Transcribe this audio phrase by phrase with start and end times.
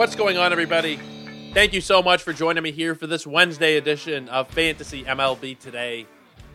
[0.00, 0.98] What's going on, everybody?
[1.52, 5.58] Thank you so much for joining me here for this Wednesday edition of Fantasy MLB
[5.58, 6.06] Today.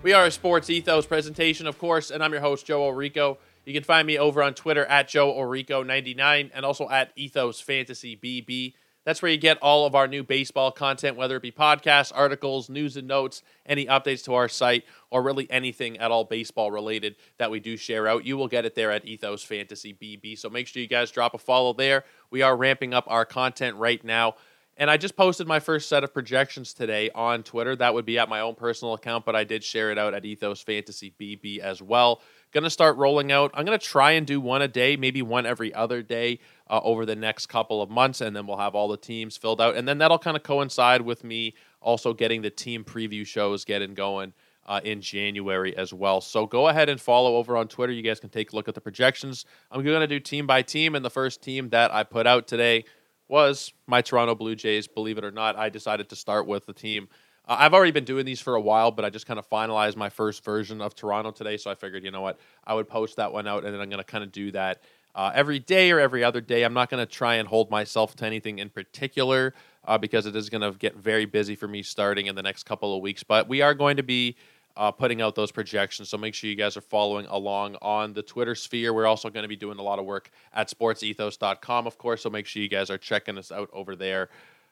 [0.02, 3.38] We are a sports ethos presentation, of course, and I'm your host, Joe Orico.
[3.64, 8.18] You can find me over on Twitter at Joe Orico99 and also at Ethos Fantasy
[8.18, 8.74] BB.
[9.06, 12.70] That's where you get all of our new baseball content, whether it be podcasts, articles,
[12.70, 17.16] news and notes, any updates to our site, or really anything at all baseball related
[17.38, 18.26] that we do share out.
[18.26, 20.38] You will get it there at Ethos Fantasy BB.
[20.40, 22.04] So make sure you guys drop a follow there.
[22.32, 24.36] We are ramping up our content right now.
[24.78, 27.78] And I just posted my first set of projections today on Twitter.
[27.78, 30.26] That would be at my own personal account, but I did share it out at
[30.26, 32.22] Ethos Fantasy BB as well.
[32.52, 33.52] Gonna start rolling out.
[33.54, 37.06] I'm gonna try and do one a day, maybe one every other day uh, over
[37.06, 39.88] the next couple of months, and then we'll have all the teams filled out, and
[39.88, 44.34] then that'll kind of coincide with me also getting the team preview shows getting going.
[44.68, 46.20] Uh, in January as well.
[46.20, 47.94] So go ahead and follow over on Twitter.
[47.94, 49.46] You guys can take a look at the projections.
[49.70, 52.48] I'm going to do team by team, and the first team that I put out
[52.48, 52.86] today
[53.28, 54.88] was my Toronto Blue Jays.
[54.88, 57.10] Believe it or not, I decided to start with the team.
[57.48, 59.96] Uh, I've already been doing these for a while, but I just kind of finalized
[59.96, 61.58] my first version of Toronto today.
[61.58, 63.90] So I figured, you know what, I would post that one out, and then I'm
[63.90, 64.82] going to kind of do that
[65.16, 66.64] uh, every day or every other day.
[66.64, 69.54] I'm not going to try and hold myself to anything in particular
[69.86, 72.64] uh, because it is going to get very busy for me starting in the next
[72.64, 73.24] couple of weeks.
[73.24, 74.36] But we are going to be
[74.78, 76.10] uh, putting out those projections.
[76.10, 78.94] So make sure you guys are following along on the Twitter sphere.
[78.94, 82.24] We're also going to be doing a lot of work at sportsethos.com, of course.
[82.24, 84.30] So make sure you guys are checking us out over there.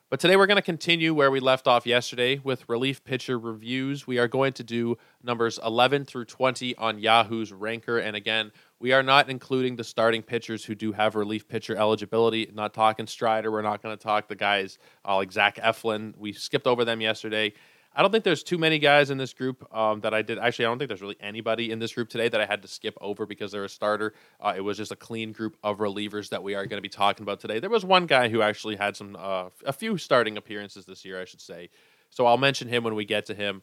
[0.09, 4.05] But today we're going to continue where we left off yesterday with relief pitcher reviews.
[4.05, 7.97] We are going to do numbers 11 through 20 on Yahoo's ranker.
[7.97, 8.51] And again,
[8.83, 12.51] we are not including the starting pitchers who do have relief pitcher eligibility.
[12.53, 13.49] Not talking Strider.
[13.49, 16.13] We're not going to talk the guys uh, like Zach Eflin.
[16.17, 17.53] We skipped over them yesterday.
[17.95, 20.37] I don't think there's too many guys in this group um, that I did.
[20.37, 22.67] Actually, I don't think there's really anybody in this group today that I had to
[22.67, 24.15] skip over because they're a starter.
[24.41, 26.89] Uh, it was just a clean group of relievers that we are going to be
[26.89, 27.61] talking about today.
[27.61, 31.21] There was one guy who actually had some, uh, a few starting appearances this year,
[31.21, 31.69] I should say.
[32.09, 33.61] So I'll mention him when we get to him.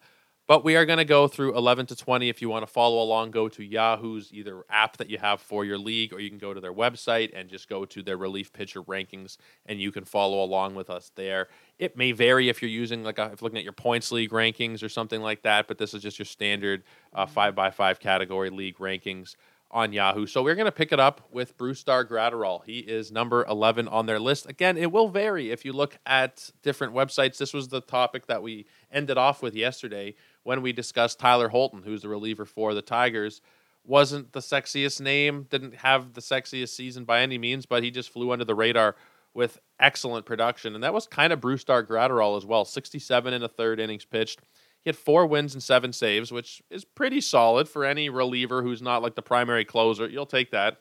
[0.50, 2.28] But we are going to go through 11 to 20.
[2.28, 5.64] If you want to follow along, go to Yahoo's either app that you have for
[5.64, 8.52] your league, or you can go to their website and just go to their relief
[8.52, 11.50] pitcher rankings, and you can follow along with us there.
[11.78, 14.82] It may vary if you're using like a, if looking at your points league rankings
[14.82, 16.82] or something like that, but this is just your standard
[17.14, 19.36] uh, five by five category league rankings
[19.70, 20.26] on Yahoo.
[20.26, 22.64] So we're going to pick it up with Brusdar Graterol.
[22.64, 24.48] He is number 11 on their list.
[24.48, 27.38] Again, it will vary if you look at different websites.
[27.38, 31.82] This was the topic that we ended off with yesterday when we discussed Tyler Holton,
[31.82, 33.40] who's the reliever for the Tigers.
[33.84, 38.10] Wasn't the sexiest name, didn't have the sexiest season by any means, but he just
[38.10, 38.96] flew under the radar
[39.32, 40.74] with excellent production.
[40.74, 42.64] And that was kind of Brusdar Graterol as well.
[42.64, 44.40] 67 in the third innings pitched.
[44.82, 48.82] He had four wins and seven saves, which is pretty solid for any reliever who's
[48.82, 50.08] not like the primary closer.
[50.08, 50.78] You'll take that.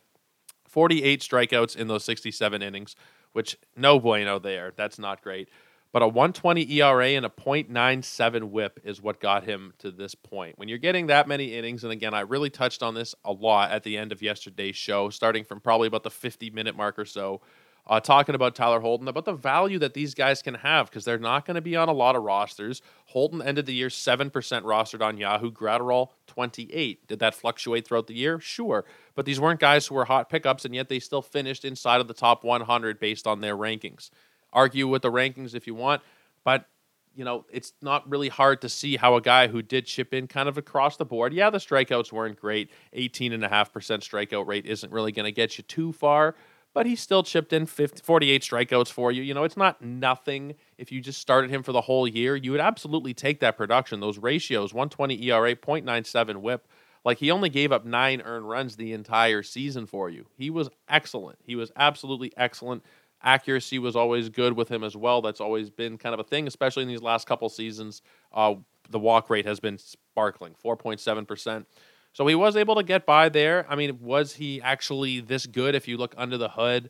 [0.68, 2.96] 48 strikeouts in those 67 innings,
[3.34, 4.72] which no bueno there.
[4.76, 5.50] That's not great.
[5.92, 10.60] But a 120 ERA and a .97 whip is what got him to this point.
[10.60, 13.72] When you're getting that many innings, and again, I really touched on this a lot
[13.72, 17.06] at the end of yesterday's show, starting from probably about the 50 minute mark or
[17.06, 17.42] so,
[17.88, 21.18] uh, talking about Tyler Holton, about the value that these guys can have because they're
[21.18, 22.84] not going to be on a lot of rosters.
[23.08, 27.08] Holton ended the year 7% rostered on Yahoo, Graterol 28.
[27.08, 28.40] Did that fluctuate throughout the year?
[28.40, 28.86] Sure.
[29.16, 32.08] But these weren't guys who were hot pickups, and yet they still finished inside of
[32.08, 34.12] the top 100 based on their rankings.
[34.54, 36.02] Argue with the rankings if you want,
[36.44, 36.68] but
[37.16, 40.28] you know, it's not really hard to see how a guy who did chip in
[40.28, 41.34] kind of across the board.
[41.34, 42.70] Yeah, the strikeouts weren't great.
[42.96, 46.36] 18.5% strikeout rate isn't really going to get you too far,
[46.74, 49.22] but he still chipped in 50, 48 strikeouts for you.
[49.22, 50.56] You know, it's not nothing.
[50.78, 54.00] If you just started him for the whole year, you would absolutely take that production.
[54.00, 56.68] Those ratios 120 ERA, 0.97 whip.
[57.04, 60.28] Like he only gave up nine earned runs the entire season for you.
[60.38, 61.40] He was excellent.
[61.44, 62.84] He was absolutely excellent.
[63.22, 65.22] Accuracy was always good with him as well.
[65.22, 68.02] That's always been kind of a thing, especially in these last couple seasons.
[68.34, 68.56] Uh,
[68.90, 71.66] the walk rate has been sparkling, 4.7%.
[72.14, 73.66] So he was able to get by there.
[73.70, 76.90] I mean, was he actually this good if you look under the hood?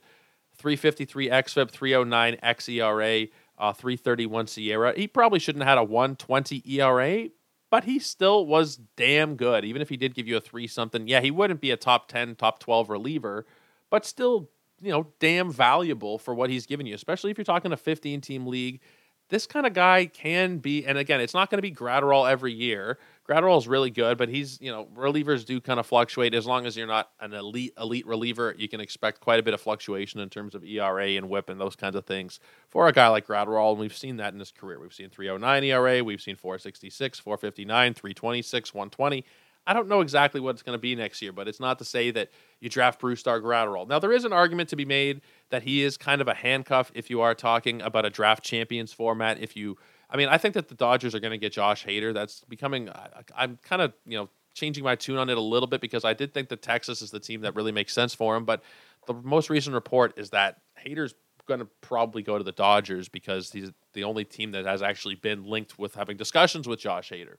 [0.56, 4.96] 353 xFIP, 309 xERA, uh, 331 SIERA.
[4.96, 7.28] He probably shouldn't have had a 120 ERA,
[7.70, 9.64] but he still was damn good.
[9.64, 12.08] Even if he did give you a three something, yeah, he wouldn't be a top
[12.08, 13.46] 10, top 12 reliever,
[13.90, 14.50] but still,
[14.80, 18.20] you know, damn valuable for what he's given you, especially if you're talking a 15
[18.20, 18.80] team league.
[19.28, 22.52] This kind of guy can be, and again, it's not going to be Graterol every
[22.52, 22.98] year.
[23.28, 26.34] Graterol is really good, but he's you know relievers do kind of fluctuate.
[26.34, 29.54] As long as you're not an elite elite reliever, you can expect quite a bit
[29.54, 32.92] of fluctuation in terms of ERA and WHIP and those kinds of things for a
[32.92, 33.70] guy like Graterol.
[33.70, 34.80] And we've seen that in his career.
[34.80, 39.24] We've seen 309 ERA, we've seen 466, 459, 326, 120.
[39.70, 41.84] I don't know exactly what it's going to be next year, but it's not to
[41.84, 43.86] say that you draft Brusdar Graterol.
[43.86, 45.20] Now, there is an argument to be made
[45.50, 48.92] that he is kind of a handcuff if you are talking about a draft champions
[48.92, 49.38] format.
[49.38, 49.78] If you,
[50.10, 52.12] I mean, I think that the Dodgers are going to get Josh Hader.
[52.12, 52.90] That's becoming,
[53.32, 56.14] I'm kind of, you know, changing my tune on it a little bit because I
[56.14, 58.44] did think that Texas is the team that really makes sense for him.
[58.44, 58.64] But
[59.06, 61.14] the most recent report is that Hader's
[61.46, 65.14] going to probably go to the Dodgers because he's the only team that has actually
[65.14, 67.36] been linked with having discussions with Josh Hader.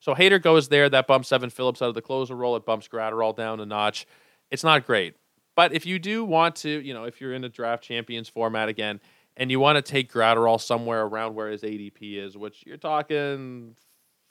[0.00, 0.88] So Hader goes there.
[0.88, 2.56] That bumps Evan Phillips out of the closer role.
[2.56, 4.06] It bumps Graterol down a notch.
[4.50, 5.14] It's not great.
[5.54, 8.68] But if you do want to, you know, if you're in a draft champions format
[8.68, 9.00] again,
[9.36, 13.76] and you want to take Graterol somewhere around where his ADP is, which you're talking,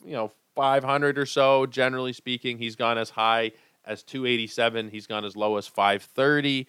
[0.03, 3.51] you know, 500 or so, generally speaking, he's gone as high
[3.85, 4.89] as 287.
[4.89, 6.67] He's gone as low as 530.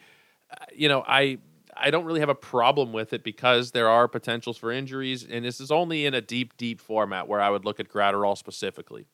[0.51, 1.39] Uh, you know, I
[1.77, 5.45] I don't really have a problem with it because there are potentials for injuries, and
[5.45, 9.07] this is only in a deep, deep format where I would look at Graterol specifically.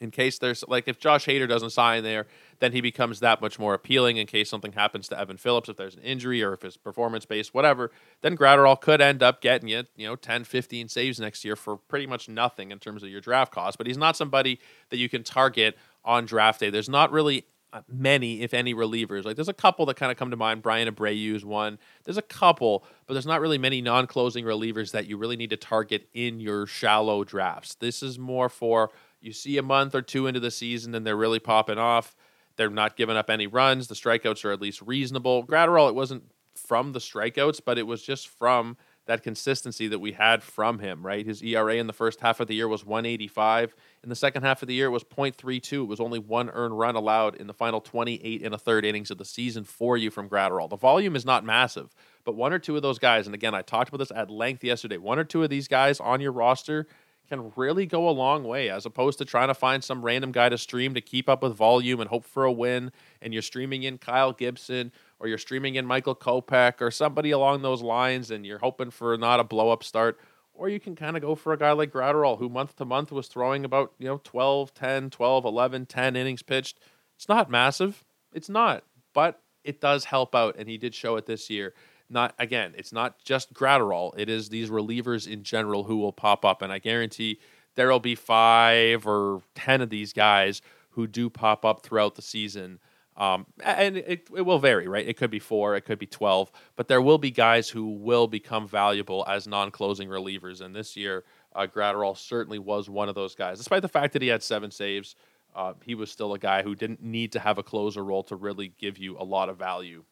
[0.00, 2.26] In case there's like if Josh Hader doesn't sign there,
[2.58, 4.16] then he becomes that much more appealing.
[4.16, 7.24] In case something happens to Evan Phillips, if there's an injury or if it's performance
[7.24, 11.44] based, whatever, then Graterol could end up getting you, you know, 10, 15 saves next
[11.44, 13.78] year for pretty much nothing in terms of your draft cost.
[13.78, 14.58] But he's not somebody
[14.90, 16.70] that you can target on draft day.
[16.70, 19.24] There's not really Uh, many, if any, relievers.
[19.24, 20.62] Like there's a couple that kind of come to mind.
[20.62, 21.76] Bryan Abreu is one.
[22.04, 25.56] There's a couple, but there's not really many non-closing relievers that you really need to
[25.56, 27.74] target in your shallow drafts.
[27.74, 28.90] This is more for
[29.20, 32.14] you see a month or two into the season and they're really popping off.
[32.56, 33.88] They're not giving up any runs.
[33.88, 35.44] The strikeouts are at least reasonable.
[35.44, 40.12] Graterol, it wasn't from the strikeouts, but it was just from that consistency that we
[40.12, 41.26] had from him, right?
[41.26, 43.74] His ERA in the first half of the year was 185.
[44.02, 45.82] In the second half of the year, it was 0.32.
[45.82, 49.10] It was only one earned run allowed in the final 28 and a third innings
[49.10, 50.70] of the season for you from Graterol.
[50.70, 53.62] The volume is not massive, but one or two of those guys, and again, I
[53.62, 56.86] talked about this at length yesterday, one or two of these guys on your roster
[57.28, 60.48] can really go a long way as opposed to trying to find some random guy
[60.48, 62.92] to stream to keep up with volume and hope for a win.
[63.22, 67.62] And you're streaming in Kyle Gibson or you're streaming in Michael Kopech or somebody along
[67.62, 70.18] those lines and you're hoping for not a blow up start.
[70.52, 73.10] Or you can kind of go for a guy like Graterol, who month to month
[73.10, 76.78] was throwing about, you know, 12, 10, 12, 11, 10 innings pitched.
[77.16, 78.04] It's not massive.
[78.32, 78.84] It's not.
[79.12, 80.56] But it does help out.
[80.56, 81.74] And he did show it this year.
[82.08, 84.16] Not again, it's not just Graterol.
[84.16, 86.62] It is these relievers in general who will pop up.
[86.62, 87.40] And I guarantee
[87.74, 92.78] there'll be five or ten of these guys who do pop up throughout the season
[93.16, 95.06] um, and it, it will vary, right?
[95.06, 98.26] It could be four, it could be 12, but there will be guys who will
[98.26, 100.60] become valuable as non closing relievers.
[100.60, 101.24] And this year,
[101.54, 103.58] uh, Graterol certainly was one of those guys.
[103.58, 105.14] Despite the fact that he had seven saves,
[105.54, 108.34] uh, he was still a guy who didn't need to have a closer role to
[108.34, 110.04] really give you a lot of value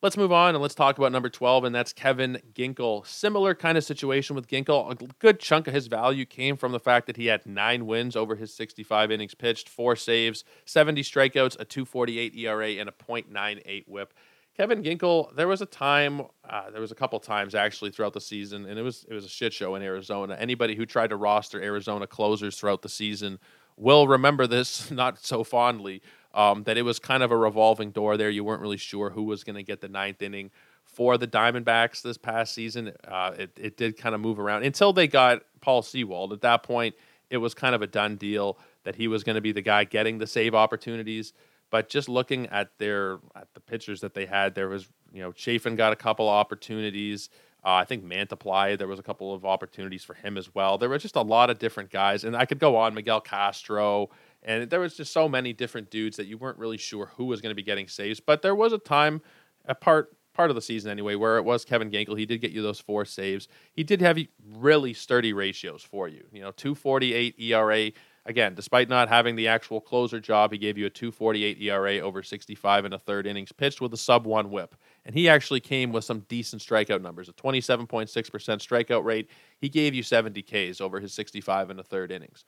[0.00, 3.04] Let's move on and let's talk about number 12, and that's Kevin Ginkel.
[3.04, 4.92] Similar kind of situation with Ginkel.
[4.92, 8.14] A good chunk of his value came from the fact that he had nine wins
[8.14, 13.88] over his 65 innings pitched, four saves, 70 strikeouts, a 248 ERA, and a .98
[13.88, 14.14] whip.
[14.56, 18.20] Kevin Ginkel, there was a time, uh, there was a couple times actually throughout the
[18.20, 20.36] season, and it was it was a shit show in Arizona.
[20.38, 23.40] Anybody who tried to roster Arizona closers throughout the season
[23.76, 26.02] will remember this not so fondly
[26.38, 28.30] um, that it was kind of a revolving door there.
[28.30, 30.52] You weren't really sure who was going to get the ninth inning
[30.84, 32.92] for the Diamondbacks this past season.
[33.06, 36.32] Uh, it, it did kind of move around until they got Paul Sewald.
[36.32, 36.94] At that point,
[37.28, 39.82] it was kind of a done deal that he was going to be the guy
[39.82, 41.32] getting the save opportunities.
[41.70, 45.32] But just looking at their at the pitchers that they had, there was you know
[45.32, 47.30] Chafin got a couple opportunities.
[47.64, 50.78] Uh, I think Mantiply, there was a couple of opportunities for him as well.
[50.78, 52.94] There were just a lot of different guys, and I could go on.
[52.94, 54.08] Miguel Castro,
[54.42, 57.40] and there was just so many different dudes that you weren't really sure who was
[57.40, 58.20] going to be getting saves.
[58.20, 59.20] But there was a time,
[59.66, 62.16] a part part of the season anyway, where it was Kevin Ginkel.
[62.16, 63.48] He did get you those four saves.
[63.72, 64.16] He did have
[64.54, 66.24] really sturdy ratios for you.
[66.32, 67.90] You know, 248 ERA.
[68.24, 72.22] Again, despite not having the actual closer job, he gave you a 248 ERA over
[72.22, 74.76] 65 and a third innings pitched with a sub one whip.
[75.04, 79.30] And he actually came with some decent strikeout numbers, a 27.6% strikeout rate.
[79.58, 82.44] He gave you 70 Ks over his 65 and a third innings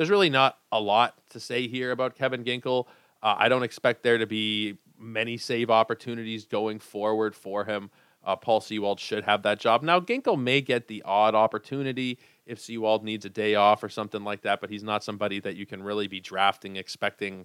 [0.00, 2.86] there's really not a lot to say here about Kevin Ginkel.
[3.22, 7.90] Uh, I don't expect there to be many save opportunities going forward for him.
[8.24, 9.82] Uh, Paul Sewald should have that job.
[9.82, 14.24] Now, Ginkel may get the odd opportunity if Sewald needs a day off or something
[14.24, 17.44] like that, but he's not somebody that you can really be drafting expecting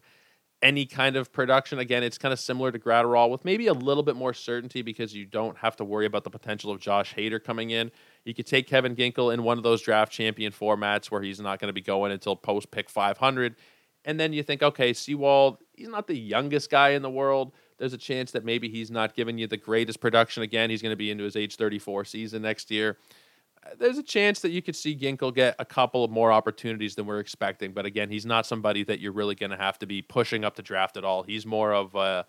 [0.62, 1.80] any kind of production.
[1.80, 5.14] Again, it's kind of similar to Graterol with maybe a little bit more certainty because
[5.14, 7.92] you don't have to worry about the potential of Josh Hader coming in.
[8.26, 11.60] You could take Kevin Ginkel in one of those draft champion formats where he's not
[11.60, 13.56] going to be going until post pick 500.
[14.04, 17.54] And then you think, okay, Sewald, he's not the youngest guy in the world.
[17.78, 20.70] There's a chance that maybe he's not giving you the greatest production again.
[20.70, 22.98] He's going to be into his age 34 season next year.
[23.78, 27.06] there's a chance that you could see Ginkel get a couple of more opportunities than
[27.06, 27.74] we're expecting.
[27.74, 30.56] But again, he's not somebody that you're really going to have to be pushing up
[30.56, 31.24] to draft at all.
[31.24, 32.26] He's more of a,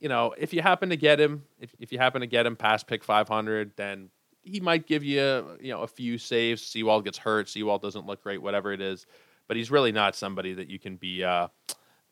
[0.00, 2.56] you know, if you happen to get him, if, if you happen to get him
[2.56, 4.10] past pick 500, then
[4.46, 6.62] he might give you, you know, a few saves.
[6.62, 7.48] Sewald gets hurt.
[7.48, 9.06] Sewald doesn't look great, whatever it is.
[9.48, 11.48] But he's really not somebody that you can be, uh,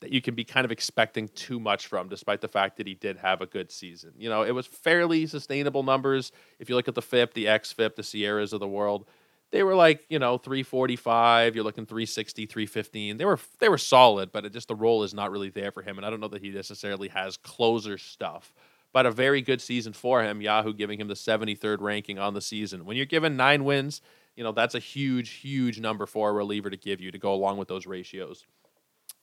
[0.00, 2.94] that you can be kind of expecting too much from, despite the fact that he
[2.94, 4.12] did have a good season.
[4.18, 6.32] You know, it was fairly sustainable numbers.
[6.58, 9.06] If you look at the FIP, the XFIP, the SIERAs of the world,
[9.50, 13.16] they were like, you know, 345, you're looking 360, 315.
[13.16, 15.80] They were they were solid, but it just the role is not really there for
[15.80, 15.96] him.
[15.96, 18.52] And I don't know that he necessarily has closer stuff.
[18.94, 20.40] But a very good season for him.
[20.40, 22.86] Yahoo giving him the 73rd ranking on the season.
[22.86, 24.00] When you're given nine wins,
[24.36, 27.34] you know, that's a huge, huge number for a reliever to give you to go
[27.34, 28.46] along with those ratios.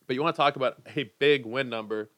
[0.08, 2.10] But you want to talk about a big win number.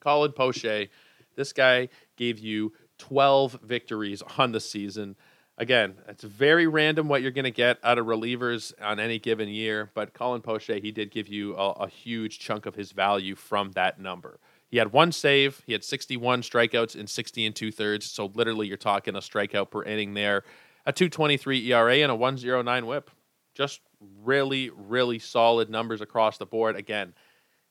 [0.00, 0.90] Colin Poche,
[1.34, 5.16] this guy gave you 12 victories on the season.
[5.56, 9.48] Again, it's very random what you're going to get out of relievers on any given
[9.48, 13.34] year, but Colin Poche, he did give you a, a huge chunk of his value
[13.34, 14.40] from that number.
[14.74, 18.10] He had one save, he had 61 strikeouts in 60 and two thirds.
[18.10, 20.42] So literally, you're talking a strikeout per inning there,
[20.84, 23.08] a 223 ERA, and a 109 whip.
[23.54, 23.82] Just
[24.24, 26.74] really, really solid numbers across the board.
[26.74, 27.14] Again,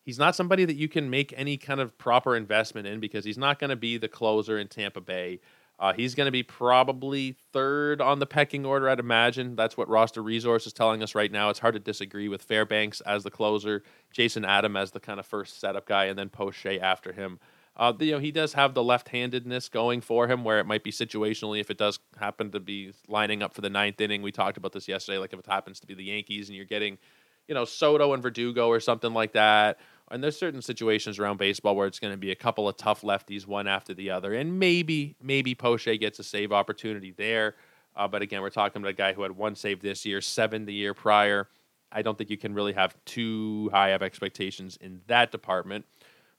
[0.05, 3.37] he's not somebody that you can make any kind of proper investment in because he's
[3.37, 5.41] not going to be the closer in Tampa Bay.
[5.79, 9.55] Uh, he's going to be probably third on the pecking order, I'd imagine.
[9.55, 11.49] That's what roster resource is telling us right now.
[11.49, 15.25] It's hard to disagree with Fairbanks as the closer, Jason Adam as the kind of
[15.25, 17.39] first setup guy, and then Poche after him.
[17.75, 20.91] Uh, you know, he does have the left-handedness going for him, where it might be
[20.91, 24.21] situationally if it does happen to be lining up for the ninth inning.
[24.21, 25.17] We talked about this yesterday.
[25.17, 26.99] Like if it happens to be the Yankees and you're getting,
[27.47, 29.79] you know, Soto and Verdugo or something like that.
[30.13, 33.01] And there's certain situations around baseball where it's going to be a couple of tough
[33.01, 37.55] lefties, one after the other, and maybe maybe Poche gets a save opportunity there.
[37.95, 40.65] Uh, but again, we're talking about a guy who had one save this year, seven
[40.65, 41.49] the year prior.
[41.91, 45.85] I don't think you can really have too high of expectations in that department.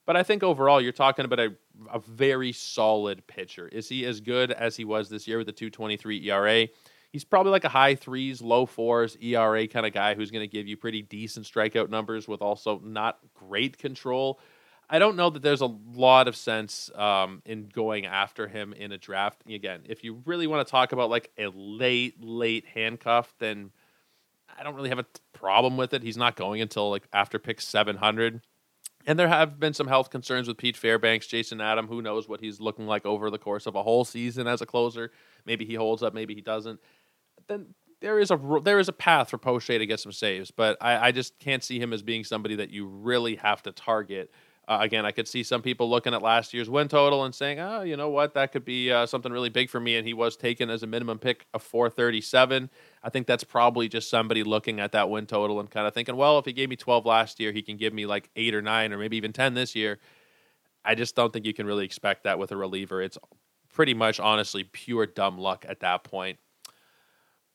[0.06, 1.54] But I think overall, you're talking about a,
[1.92, 3.66] a very solid pitcher.
[3.66, 6.68] Is he as good as he was this year with the 223 ERA?
[7.14, 10.48] He's probably like a high threes, low fours ERA kind of guy who's going to
[10.48, 14.40] give you pretty decent strikeout numbers with also not great control.
[14.90, 18.90] I don't know that there's a lot of sense um, in going after him in
[18.90, 19.44] a draft.
[19.48, 23.70] Again, if you really want to talk about like a late, late handcuff, then
[24.58, 26.02] I don't really have a problem with it.
[26.02, 28.40] He's not going until like after pick 700.
[29.06, 31.86] And there have been some health concerns with Pete Fairbanks, Jason Adam.
[31.86, 34.66] Who knows what he's looking like over the course of a whole season as a
[34.66, 35.12] closer?
[35.44, 36.80] Maybe he holds up, maybe he doesn't.
[37.48, 40.76] Then there is a there is a path for Poche to get some saves, but
[40.80, 44.30] I, I just can't see him as being somebody that you really have to target
[44.66, 47.60] uh, again, I could see some people looking at last year's win total and saying,
[47.60, 48.34] "Oh, you know what?
[48.34, 50.86] That could be uh, something really big for me." And he was taken as a
[50.86, 52.70] minimum pick of 437.
[53.02, 56.16] I think that's probably just somebody looking at that win total and kind of thinking,
[56.16, 58.62] "Well, if he gave me 12 last year, he can give me like eight or
[58.62, 59.98] nine, or maybe even 10 this year."
[60.86, 63.00] I just don't think you can really expect that with a reliever.
[63.02, 63.18] It's
[63.72, 66.38] pretty much, honestly, pure dumb luck at that point.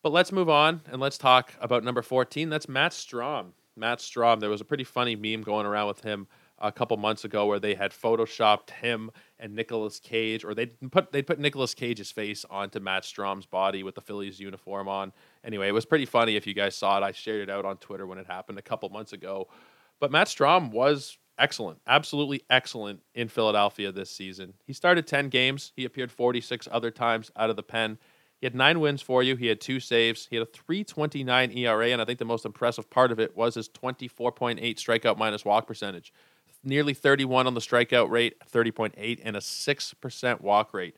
[0.01, 2.49] But let's move on and let's talk about number 14.
[2.49, 3.51] That's Matt Strahm.
[3.75, 4.39] Matt Strahm.
[4.39, 6.27] There was a pretty funny meme going around with him
[6.61, 11.11] a couple months ago where they had photoshopped him and Nicolas Cage, or they put
[11.11, 15.13] they put Nicolas Cage's face onto Matt Strahm's body with the Phillies uniform on.
[15.43, 17.03] Anyway, it was pretty funny if you guys saw it.
[17.03, 19.47] I shared it out on Twitter when it happened a couple months ago.
[19.99, 24.53] But Matt Strahm was excellent, absolutely excellent in Philadelphia this season.
[24.65, 25.71] He started 10 games.
[25.75, 27.97] He appeared 46 other times out of the pen.
[28.39, 29.35] He had nine wins for you.
[29.35, 30.27] He had two saves.
[30.29, 33.55] He had a 329 ERA, and I think the most impressive part of it was
[33.55, 36.13] his 24.8 strikeout minus walk percentage
[36.63, 40.95] nearly 31 on the strikeout rate, 30.8, and a 6% walk rate.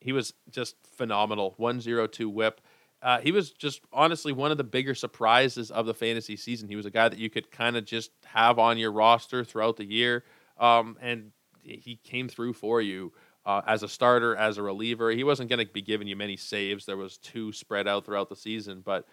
[0.00, 1.54] He was just phenomenal.
[1.56, 2.60] 102 whip.
[3.00, 6.68] Uh, he was just honestly one of the bigger surprises of the fantasy season.
[6.68, 9.76] He was a guy that you could kind of just have on your roster throughout
[9.76, 10.24] the year.
[10.58, 13.12] Um, and he came through for you
[13.44, 15.10] uh, as a starter, as a reliever.
[15.10, 16.86] He wasn't going to be giving you many saves.
[16.86, 19.06] There was two spread out throughout the season, but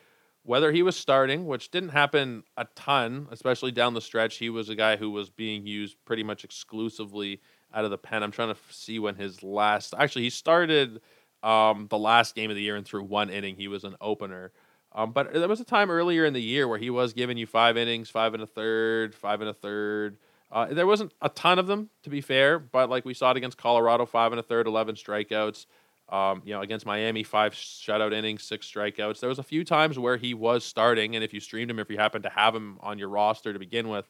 [0.44, 4.70] whether he was starting, which didn't happen a ton, especially down the stretch, he was
[4.70, 7.42] a guy who was being used pretty much exclusively
[7.74, 8.24] out of the pen.
[8.24, 11.02] I'm trying to see when his last actually he started
[11.44, 14.52] um, the last game of the year and through one inning he was an opener.
[14.92, 17.46] Um, but there was a time earlier in the year where he was giving you
[17.46, 20.18] five innings, five and a third, five and a third.
[20.52, 23.38] Uh, there wasn't a ton of them, to be fair, but like we saw it
[23.38, 25.66] against Colorado, five and a third, 11 strikeouts.
[26.10, 29.20] Um, you know, against Miami, five shutout innings, six strikeouts.
[29.20, 31.88] There was a few times where he was starting, and if you streamed him, if
[31.92, 34.10] you happened to have him on your roster to begin with,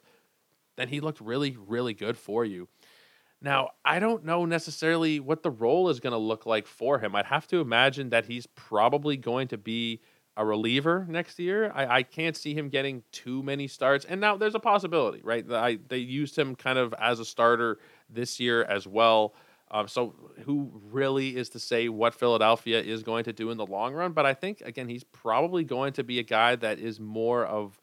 [0.77, 2.69] then he looked really, really good for you.
[3.41, 7.15] Now, I don't know necessarily what the role is going to look like for him.
[7.15, 10.01] I'd have to imagine that he's probably going to be
[10.39, 11.69] a reliever next year.
[11.75, 14.05] I, I can't see him getting too many starts.
[14.05, 15.45] And now there's a possibility, right?
[15.51, 17.77] I, they used him kind of as a starter
[18.09, 19.35] this year as well.
[19.69, 20.15] Um, so
[20.45, 24.13] who really is to say what Philadelphia is going to do in the long run?
[24.13, 27.79] But I think again, he's probably going to be a guy that is more of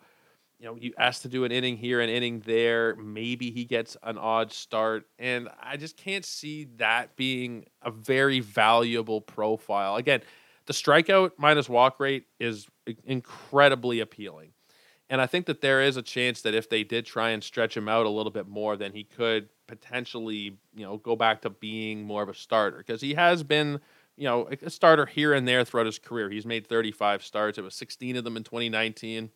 [0.58, 2.96] you know, you asked to do an inning here, an inning there.
[2.96, 5.04] Maybe he gets an odd start.
[5.18, 9.96] And I just can't see that being a very valuable profile.
[9.96, 10.22] Again,
[10.66, 12.66] the strikeout minus walk rate is
[13.04, 14.50] incredibly appealing.
[15.08, 17.76] And I think that there is a chance that if they did try and stretch
[17.76, 21.50] him out a little bit more, then he could potentially, you know, go back to
[21.50, 23.80] being more of a starter because he has been,
[24.16, 26.28] you know, a starter here and there throughout his career.
[26.28, 27.56] He's made 35 starts.
[27.56, 29.30] It was 16 of them in 2019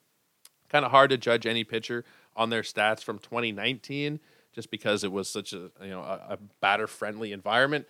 [0.70, 2.04] kind of hard to judge any pitcher
[2.36, 4.20] on their stats from 2019
[4.52, 7.86] just because it was such a you know a, a batter friendly environment.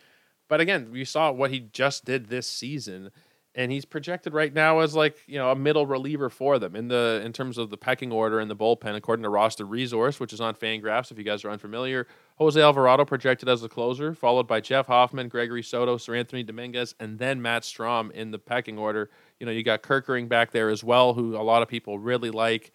[0.48, 3.10] But again, we saw what he just did this season
[3.54, 6.88] and he's projected right now as like you know a middle reliever for them in
[6.88, 10.32] the in terms of the pecking order in the bullpen according to roster resource which
[10.32, 12.06] is on fangraphs if you guys are unfamiliar.
[12.36, 17.18] Jose alvarado projected as the closer followed by jeff hoffman gregory soto seranthony dominguez and
[17.18, 19.10] then matt strahm in the pecking order.
[19.38, 22.30] You know you got kerkering back there as well who a lot of people really
[22.30, 22.72] like.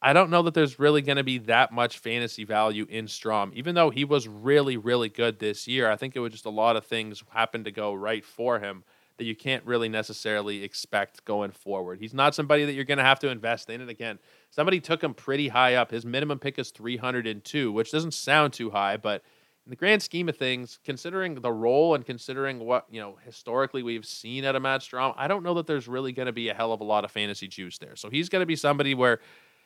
[0.00, 3.52] I don't know that there's really going to be that much fantasy value in strahm.
[3.54, 5.90] Even though he was really, really good this year.
[5.90, 8.84] I think it was just a lot of things happened to go right for him
[9.18, 11.98] that you can't really necessarily expect going forward.
[12.00, 13.80] He's not somebody that you're going to have to invest in.
[13.80, 14.18] And again,
[14.50, 15.90] somebody took him pretty high up.
[15.90, 19.22] His minimum pick is 302, which doesn't sound too high, but
[19.66, 23.82] in the grand scheme of things, considering the role and considering what, you know, historically
[23.82, 26.48] we've seen at a Matt Strahm, I don't know that there's really going to be
[26.48, 27.94] a hell of a lot of fantasy juice there.
[27.94, 29.20] So he's going to be somebody where,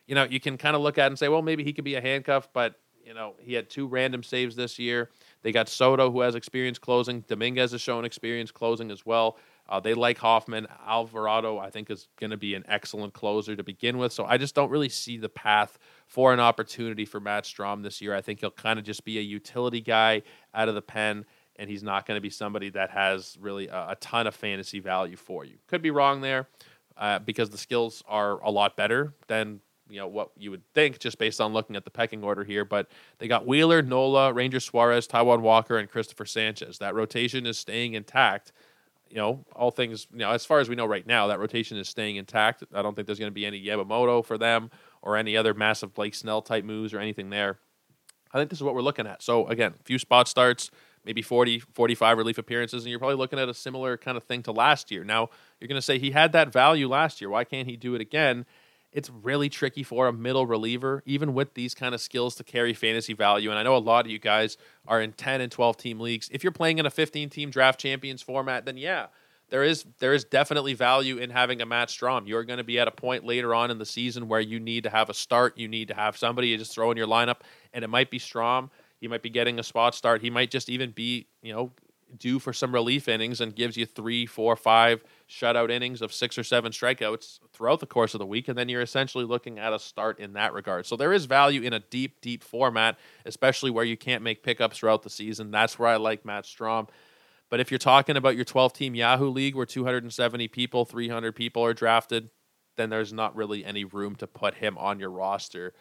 [0.06, 1.94] you know, you can kind of look at and say, well, maybe he could be
[1.94, 5.10] a handcuff, but, you know, he had two random saves this year.
[5.42, 7.20] They got Soto, who has experience closing.
[7.22, 9.38] Dominguez has shown experience closing as well.
[9.68, 10.66] Uh, they like Hoffman.
[10.86, 14.12] Alvarado, I think, is going to be an excellent closer to begin with.
[14.12, 18.00] So I just don't really see the path for an opportunity for Matt Strahm this
[18.00, 18.14] year.
[18.14, 20.22] I think he'll kind of just be a utility guy
[20.54, 21.24] out of the pen,
[21.56, 24.80] and he's not going to be somebody that has really a, a, ton of fantasy
[24.80, 25.58] value for you.
[25.68, 26.48] Could be wrong there
[26.96, 29.60] uh, because the skills are a lot better than
[29.92, 32.64] you know what you would think just based on looking at the pecking order here.
[32.64, 36.78] But they got Wheeler, Nola, Ranger Suarez, Taijuan Walker, and Christopher Sanchez.
[36.78, 38.52] That rotation is staying intact.
[39.10, 41.76] You know, all things, you know, as far as we know right now, that rotation
[41.76, 42.64] is staying intact.
[42.72, 44.70] I don't think there's going to be any Yamamoto for them
[45.02, 47.58] or any other massive Blake Snell type moves or anything there.
[48.32, 49.22] I think this is what we're looking at.
[49.22, 50.70] So, again, a few spot starts,
[51.04, 54.42] maybe 40, 45 relief appearances, and you're probably looking at a similar kind of thing
[54.44, 55.04] to last year.
[55.04, 55.28] Now,
[55.60, 57.28] you're going to say he had that value last year.
[57.28, 58.46] Why can't he do it again?
[58.92, 62.74] It's really tricky for a middle reliever, even with these kind of skills to carry
[62.74, 63.50] fantasy value.
[63.50, 66.28] And I know a lot of you guys are in 10 and 12 team leagues.
[66.32, 69.06] If you're playing in a 15 team draft champions format, then yeah,
[69.48, 72.26] there is there is definitely value in having a Matt Strahm.
[72.26, 74.84] You're going to be at a point later on in the season where you need
[74.84, 75.58] to have a start.
[75.58, 77.40] You need to have somebody you just throw in your lineup,
[77.72, 78.70] and it might be Strahm.
[79.00, 80.22] He might be getting a spot start.
[80.22, 81.72] He might just even be, you know,
[82.18, 86.36] due for some relief innings and gives you three, four, five shutout innings of six
[86.38, 89.72] or seven strikeouts throughout the course of the week, and then you're essentially looking at
[89.72, 90.86] a start in that regard.
[90.86, 94.78] So there is value in a deep, deep format, especially where you can't make pickups
[94.78, 95.50] throughout the season.
[95.50, 96.88] That's where I like Matt Strahm.
[97.50, 101.64] But if you're talking about your 12 team Yahoo League where 270 people, 300 people
[101.64, 102.30] are drafted,
[102.76, 105.74] then there's not really any room to put him on your roster.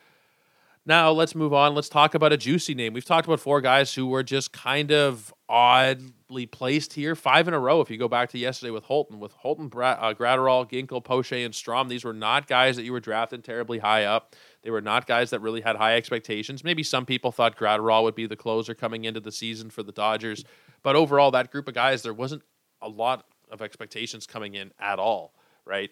[0.83, 1.75] Now let's move on.
[1.75, 2.93] Let's talk about a juicy name.
[2.93, 7.53] We've talked about four guys who were just kind of oddly placed here, five in
[7.53, 7.81] a row.
[7.81, 11.33] If you go back to yesterday with Holton, with Holton, Brad, uh, Graterol, Ginkel, Poche,
[11.33, 14.35] and Strahm, these were not guys that you were drafting terribly high up.
[14.63, 16.63] They were not guys that really had high expectations.
[16.63, 19.91] Maybe some people thought Graterol would be the closer coming into the season for the
[19.91, 20.43] Dodgers,
[20.81, 22.41] but overall, that group of guys, there wasn't
[22.81, 25.91] a lot of expectations coming in at all, right?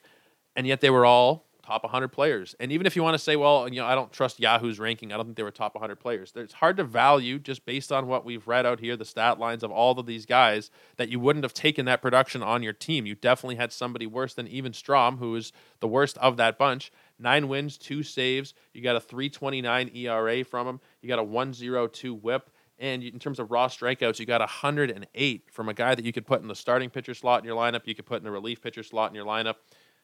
[0.55, 2.55] And yet they were all top 100 players.
[2.59, 5.13] And even if you want to say, well, you know, I don't trust Yahoo's ranking,
[5.13, 6.33] I don't think they were top 100 players.
[6.35, 9.61] It's hard to value just based on what we've read out here, the stat lines
[9.61, 13.05] of all of these guys, that you wouldn't have taken that production on your team.
[13.05, 16.91] You definitely had somebody worse than even Strahm, who is the worst of that bunch.
[17.19, 18.55] Nine wins, two saves.
[18.73, 20.79] You got a 329 ERA from him.
[21.03, 22.49] You got a 102 whip.
[22.79, 26.25] And in terms of raw strikeouts, you got 108 from a guy that you could
[26.25, 27.81] put in the starting pitcher slot in your lineup.
[27.85, 29.55] You could put in the relief pitcher slot in your lineup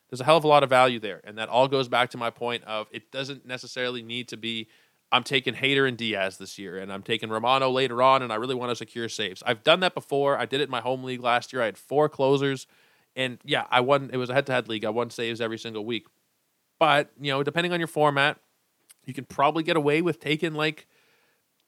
[0.10, 1.22] there's a hell of a lot of value there.
[1.24, 4.68] And that all goes back to my point of it doesn't necessarily need to be
[5.12, 8.36] I'm taking Hader and Diaz this year, and I'm taking Romano later on, and I
[8.36, 9.44] really want to secure saves.
[9.46, 10.38] I've done that before.
[10.38, 11.62] I did it in my home league last year.
[11.62, 12.68] I had four closers,
[13.16, 14.10] and yeah, I won.
[14.12, 14.84] It was a head-to-head league.
[14.84, 16.08] I won saves every single week.
[16.80, 18.40] But you know, depending on your format,
[19.06, 20.88] you can probably get away with taking like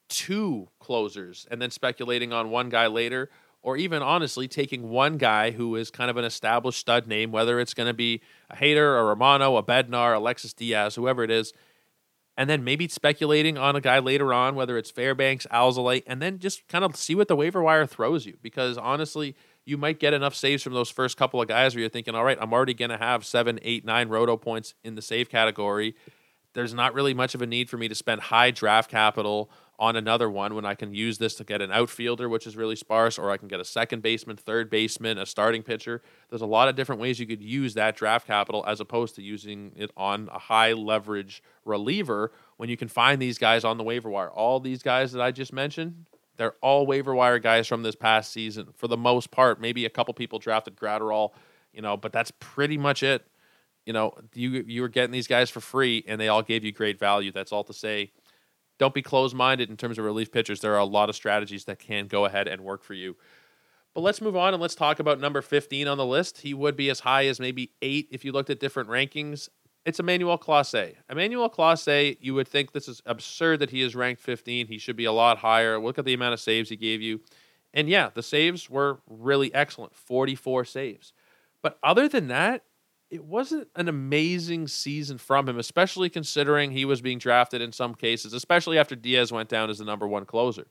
[0.09, 3.29] two closers and then speculating on one guy later,
[3.61, 7.59] or even honestly taking one guy who is kind of an established stud name, whether
[7.59, 11.53] it's going to be a Hader, a Romano, a Bednar, Alexis Diaz, whoever it is,
[12.37, 16.37] and then maybe speculating on a guy later on, whether it's Fairbanks, Alzolay, and then
[16.37, 18.37] just kind of see what the waiver wire throws you.
[18.43, 21.89] Because honestly, you might get enough saves from those first couple of guys where you're
[21.89, 25.01] thinking, all right, I'm already going to have seven, eight, nine roto points in the
[25.01, 25.95] save category.
[26.53, 29.95] There's not really much of a need for me to spend high draft capital on
[29.95, 33.19] another one when I can use this to get an outfielder, which is really sparse,
[33.19, 36.01] or I can get a second baseman, third baseman, a starting pitcher.
[36.29, 39.21] There's a lot of different ways you could use that draft capital as opposed to
[39.21, 43.83] using it on a high leverage reliever when you can find these guys on the
[43.83, 44.31] waiver wire.
[44.31, 48.31] All these guys that I just mentioned, they're all waiver wire guys from this past
[48.31, 49.61] season for the most part.
[49.61, 51.31] Maybe a couple people drafted Graterol,
[51.71, 53.27] you know, but that's pretty much it.
[53.85, 56.73] You know, you you were getting these guys for free, and they all gave you
[56.73, 57.31] great value.
[57.31, 58.11] That's all to say
[58.77, 60.61] don't be closed minded in terms of relief pitchers.
[60.61, 63.15] There are a lot of strategies that can go ahead and work for you.
[63.93, 66.39] But let's move on and let's talk about number 15 on the list.
[66.41, 69.49] He would be as high as maybe eight if you looked at different rankings.
[69.85, 70.95] It's Emmanuel Clase.
[71.09, 74.67] Emmanuel Clase, you would think this is absurd that he is ranked 15.
[74.67, 75.79] He should be a lot higher.
[75.79, 77.21] Look at the amount of saves he gave you.
[77.73, 81.13] And yeah, the saves were really excellent 44 saves.
[81.61, 82.63] But other than that,
[83.09, 87.95] it wasn't an amazing season from him, especially considering he was being drafted in some
[87.95, 90.65] cases, especially after Diaz went down as the number one closer.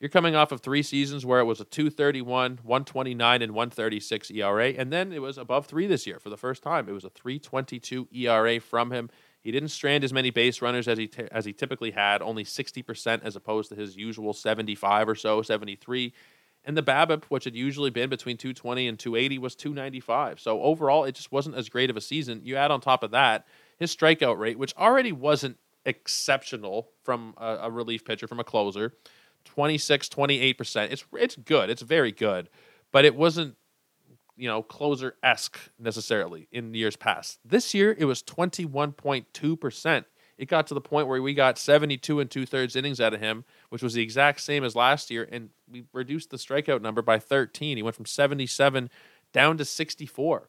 [0.00, 4.68] You're coming off of three seasons where it was a 231, 129, and 136 ERA,
[4.68, 6.88] and then it was above three this year for the first time.
[6.88, 9.10] It was a 322 ERA from him.
[9.42, 12.44] He didn't strand as many base runners as he t- as he typically had, only
[12.44, 16.14] 60% as opposed to his usual 75 or so, 73.
[16.64, 20.40] And the BABIP, which had usually been between 220 and 280, was 295.
[20.40, 22.42] So overall, it just wasn't as great of a season.
[22.44, 23.46] You add on top of that
[23.78, 28.92] his strikeout rate, which already wasn't exceptional from a, a relief pitcher, from a closer,
[29.46, 30.92] 26, 28%.
[30.92, 31.70] It's it's good.
[31.70, 32.48] It's very good,
[32.92, 33.56] but it wasn't
[34.36, 37.38] you know closer esque necessarily in years past.
[37.44, 40.04] This year, it was 21.2%.
[40.38, 43.20] It got to the point where we got 72 and two thirds innings out of
[43.20, 47.02] him, which was the exact same as last year, and we reduced the strikeout number
[47.02, 47.76] by 13.
[47.76, 48.90] He went from 77
[49.32, 50.48] down to 64.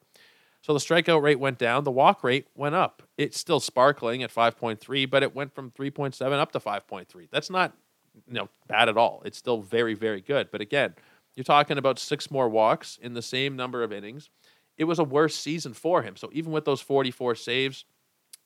[0.61, 3.01] So the strikeout rate went down, the walk rate went up.
[3.17, 7.27] It's still sparkling at 5.3, but it went from 3.7 up to 5.3.
[7.31, 7.73] That's not
[8.27, 9.21] you know bad at all.
[9.25, 10.49] It's still very very good.
[10.51, 10.93] But again,
[11.35, 14.29] you're talking about six more walks in the same number of innings.
[14.77, 16.15] It was a worse season for him.
[16.15, 17.85] So even with those 44 saves,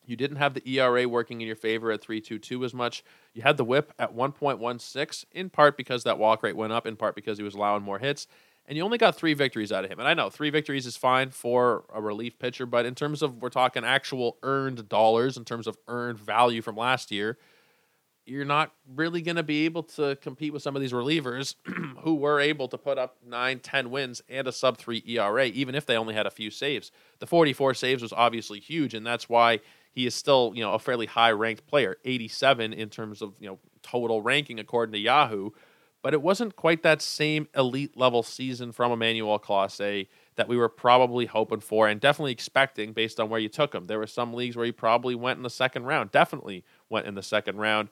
[0.06, 3.04] you didn't have the ERA working in your favor at 3.22 as much.
[3.34, 6.96] You had the whip at 1.16, in part because that walk rate went up, in
[6.96, 8.26] part because he was allowing more hits.
[8.68, 10.00] And you only got three victories out of him.
[10.00, 13.40] And I know three victories is fine for a relief pitcher, but in terms of
[13.40, 17.38] we're talking actual earned dollars, in terms of earned value from last year,
[18.26, 21.54] you're not really going to be able to compete with some of these relievers
[22.02, 25.74] who were able to put up 9, 10 wins and a sub 3 ERA, even
[25.74, 26.90] if they only had a few saves.
[27.20, 29.60] The 44 saves was obviously huge, and that's why
[29.92, 33.48] he is still, you know, a fairly high ranked player, 87 in terms of, you
[33.48, 35.50] know, total ranking according to Yahoo.
[36.02, 40.68] But it wasn't quite that same elite level season from Emmanuel Clase that we were
[40.68, 43.86] probably hoping for and definitely expecting based on where you took him.
[43.86, 47.14] There were some leagues where he probably went in the second round, definitely went in
[47.14, 47.88] the second round,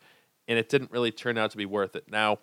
[0.48, 2.04] and it didn't really turn out to be worth it.
[2.10, 2.38] Now,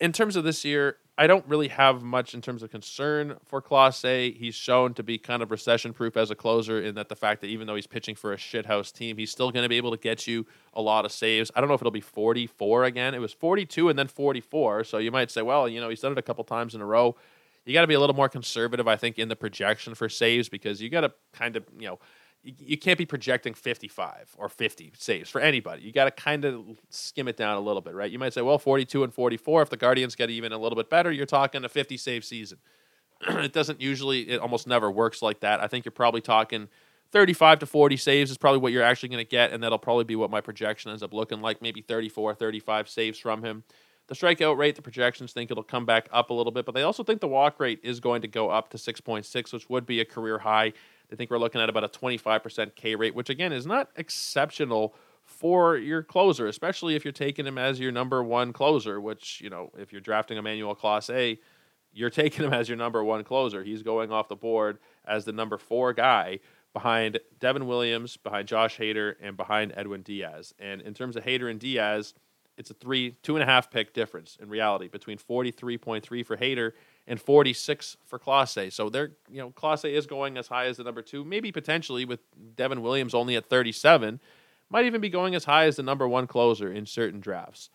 [0.00, 3.60] in terms of this year, I don't really have much in terms of concern for
[3.60, 4.36] Clase.
[4.36, 7.40] He's shown to be kind of recession proof as a closer in that the fact
[7.40, 9.90] that even though he's pitching for a shithouse team, he's still going to be able
[9.90, 11.50] to get you a lot of saves.
[11.56, 13.14] I don't know if it'll be 44 again.
[13.14, 14.84] It was 42 and then 44.
[14.84, 16.86] So you might say, well, you know, he's done it a couple times in a
[16.86, 17.16] row.
[17.64, 20.48] You got to be a little more conservative, I think, in the projection for saves
[20.48, 21.98] because you got to kind of, you know,
[22.42, 25.82] you, can't be projecting 55 or 50 saves for anybody.
[25.82, 28.10] You got to kind of skim it down a little bit, right?
[28.10, 29.62] You might say, well, 42 and 44.
[29.62, 32.58] If the Guardians get even a little bit better, you're talking a 50 save season.
[33.28, 35.60] it doesn't usually, it almost never works like that.
[35.60, 36.68] I think you're probably talking
[37.10, 40.04] 35 to 40 saves is probably what you're actually going to get, and that'll probably
[40.04, 43.64] be what my projection ends up looking like maybe 34, 35 saves from him.
[44.08, 46.82] The strikeout rate, the projections think it'll come back up a little bit, but they
[46.82, 50.00] also think the walk rate is going to go up to 6.6, which would be
[50.00, 50.72] a career high.
[51.08, 54.94] They think we're looking at about a 25% K rate, which again is not exceptional
[55.24, 59.50] for your closer, especially if you're taking him as your number one closer, which, you
[59.50, 61.38] know, if you're drafting Emmanuel Clase,
[61.92, 63.62] you're taking him as your number one closer.
[63.62, 66.40] He's going off the board as the number four guy
[66.72, 70.54] behind Devin Williams, behind Josh Hader, and behind Edwin Diaz.
[70.58, 72.14] And in terms of Hader and Diaz,
[72.56, 76.72] it's a three, two and a half pick difference in reality between 43.3 for Hader
[77.08, 78.72] and 46 for Clase.
[78.72, 82.04] So they're, you know, Clase is going as high as the number two, maybe potentially
[82.04, 82.20] with
[82.54, 84.20] Devin Williams only at 37,
[84.70, 87.70] might even be going as high as the number one closer in certain drafts.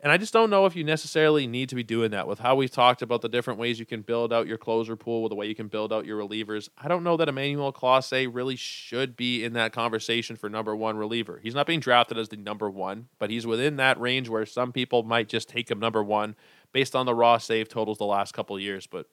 [0.00, 2.56] And I just don't know if you necessarily need to be doing that with how
[2.56, 5.36] we've talked about the different ways you can build out your closer pool, with the
[5.36, 6.68] way you can build out your relievers.
[6.76, 10.96] I don't know that Emmanuel Clase really should be in that conversation for number one
[10.96, 11.38] reliever.
[11.40, 14.72] He's not being drafted as the number one, but he's within that range where some
[14.72, 16.34] people might just take him number one
[16.72, 18.86] based on the raw save totals the last couple of years.
[18.86, 19.06] But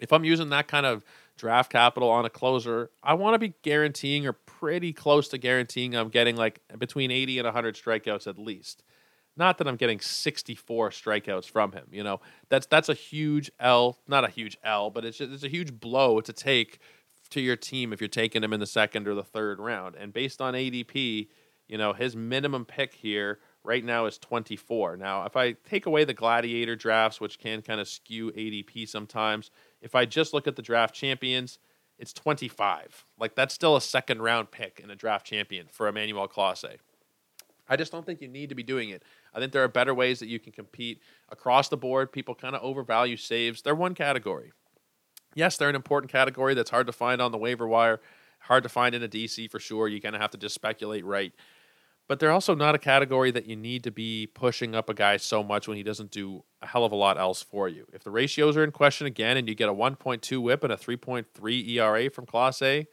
[0.00, 1.04] if I'm using that kind of
[1.36, 5.94] draft capital on a closer, I want to be guaranteeing or pretty close to guaranteeing
[5.94, 8.82] I'm getting like between 80 and 100 strikeouts at least.
[9.36, 11.86] Not that I'm getting 64 strikeouts from him.
[11.90, 15.42] You know, that's that's a huge L, not a huge L, but it's just, it's
[15.42, 16.78] a huge blow to take
[17.30, 19.96] to your team if you're taking him in the second or the third round.
[19.96, 21.28] And based on ADP,
[21.68, 24.96] you know, his minimum pick here right now is 24.
[24.96, 29.50] Now, if I take away the gladiator drafts, which can kind of skew ADP sometimes,
[29.80, 31.58] if I just look at the draft champions,
[31.98, 33.04] it's 25.
[33.18, 36.76] Like that's still a second round pick in a draft champion for Emmanuel Clase.
[37.68, 39.02] I just don't think you need to be doing it.
[39.32, 41.00] I think there are better ways that you can compete
[41.30, 42.12] across the board.
[42.12, 43.62] People kind of overvalue saves.
[43.62, 44.52] They're one category.
[45.34, 48.00] Yes, they're an important category that's hard to find on the waiver wire,
[48.40, 49.88] hard to find in a DC for sure.
[49.88, 51.32] You kind of have to just speculate right.
[52.06, 55.16] But they're also not a category that you need to be pushing up a guy
[55.16, 57.86] so much when he doesn't do a hell of a lot else for you.
[57.94, 60.76] If the ratios are in question again and you get a 1.2 whip and a
[60.76, 62.86] 3.3 ERA from Clase,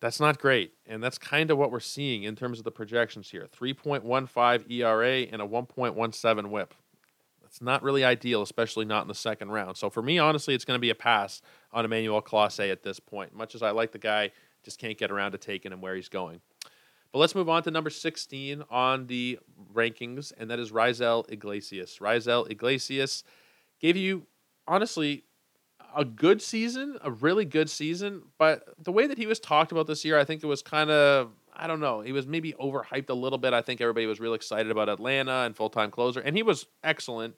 [0.00, 0.72] that's not great.
[0.86, 5.20] And that's kind of what we're seeing in terms of the projections here 3.15 ERA
[5.30, 6.74] and a 1.17 whip.
[7.42, 9.76] That's not really ideal, especially not in the second round.
[9.76, 11.40] So for me, honestly, it's going to be a pass
[11.72, 13.34] on Emmanuel Clase at this point.
[13.34, 16.08] Much as I like the guy, just can't get around to taking him where he's
[16.08, 16.40] going.
[17.12, 19.38] But let's move on to number 16 on the
[19.72, 21.98] rankings, and that is Raisel Iglesias.
[22.00, 23.24] Raisel Iglesias
[23.80, 24.26] gave you,
[24.66, 25.24] honestly,
[25.96, 29.86] a good season, a really good season, but the way that he was talked about
[29.86, 32.02] this year, I think it was kind of I don't know.
[32.02, 33.52] He was maybe overhyped a little bit.
[33.52, 36.66] I think everybody was real excited about Atlanta and full time closer, and he was
[36.84, 37.34] excellent.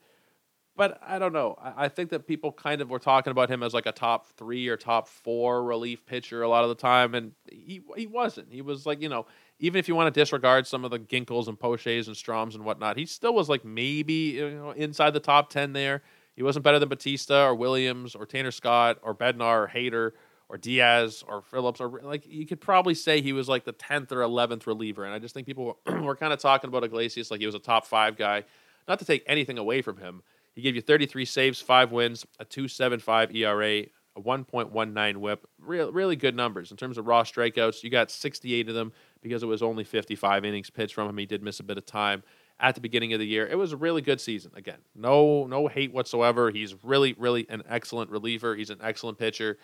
[0.76, 1.56] But I don't know.
[1.60, 4.68] I, think that people kind of were talking about him as like a top three
[4.68, 8.52] or top four relief pitcher a lot of the time, and he he wasn't.
[8.52, 9.26] He was like you know
[9.60, 12.64] even if you want to disregard some of the Ginkels and Poches and Strahms and
[12.64, 16.02] whatnot, he still was like maybe you know inside the top ten there.
[16.34, 20.12] He wasn't better than Bautista or Williams or Tanner Scott or Bednar or Hader
[20.48, 24.10] or Diaz or Phillips or like you could probably say he was like the 10th
[24.10, 25.04] or 11th reliever.
[25.04, 27.54] And I just think people were, were kind of talking about Iglesias like he was
[27.54, 28.44] a top five guy.
[28.88, 30.22] Not to take anything away from him.
[30.54, 35.46] He gave you 33 saves, five wins, a 2.75 ERA, a 1.19 WHIP.
[35.60, 37.84] Real, really good numbers in terms of raw strikeouts.
[37.84, 38.92] You got 68 of them
[39.22, 41.18] because it was only 55 innings pitched from him.
[41.18, 42.22] He did miss a bit of time
[42.58, 43.46] at the beginning of the year.
[43.46, 44.52] It was a really good season.
[44.54, 46.50] Again, no no hate whatsoever.
[46.50, 48.54] He's really really an excellent reliever.
[48.54, 49.58] He's an excellent pitcher.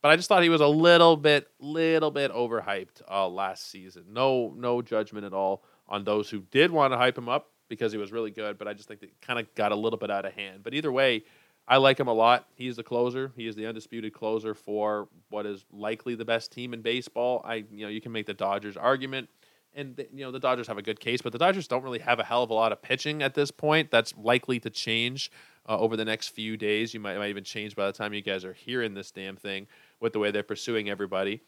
[0.00, 4.04] But I just thought he was a little bit little bit overhyped uh, last season.
[4.10, 7.92] No no judgment at all on those who did want to hype him up because
[7.92, 10.10] he was really good, but I just think it kind of got a little bit
[10.10, 10.62] out of hand.
[10.62, 11.24] But either way,
[11.68, 12.46] I like him a lot.
[12.54, 13.30] He's the closer.
[13.36, 17.42] He is the undisputed closer for what is likely the best team in baseball.
[17.44, 19.28] I you know, you can make the Dodgers argument
[19.74, 21.98] and the, you know the Dodgers have a good case, but the Dodgers don't really
[21.98, 23.90] have a hell of a lot of pitching at this point.
[23.90, 25.30] That's likely to change
[25.68, 26.94] uh, over the next few days.
[26.94, 29.66] You might, might even change by the time you guys are hearing this damn thing
[30.00, 31.42] with the way they're pursuing everybody.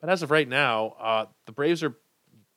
[0.00, 1.96] But as of right now, uh, the Braves are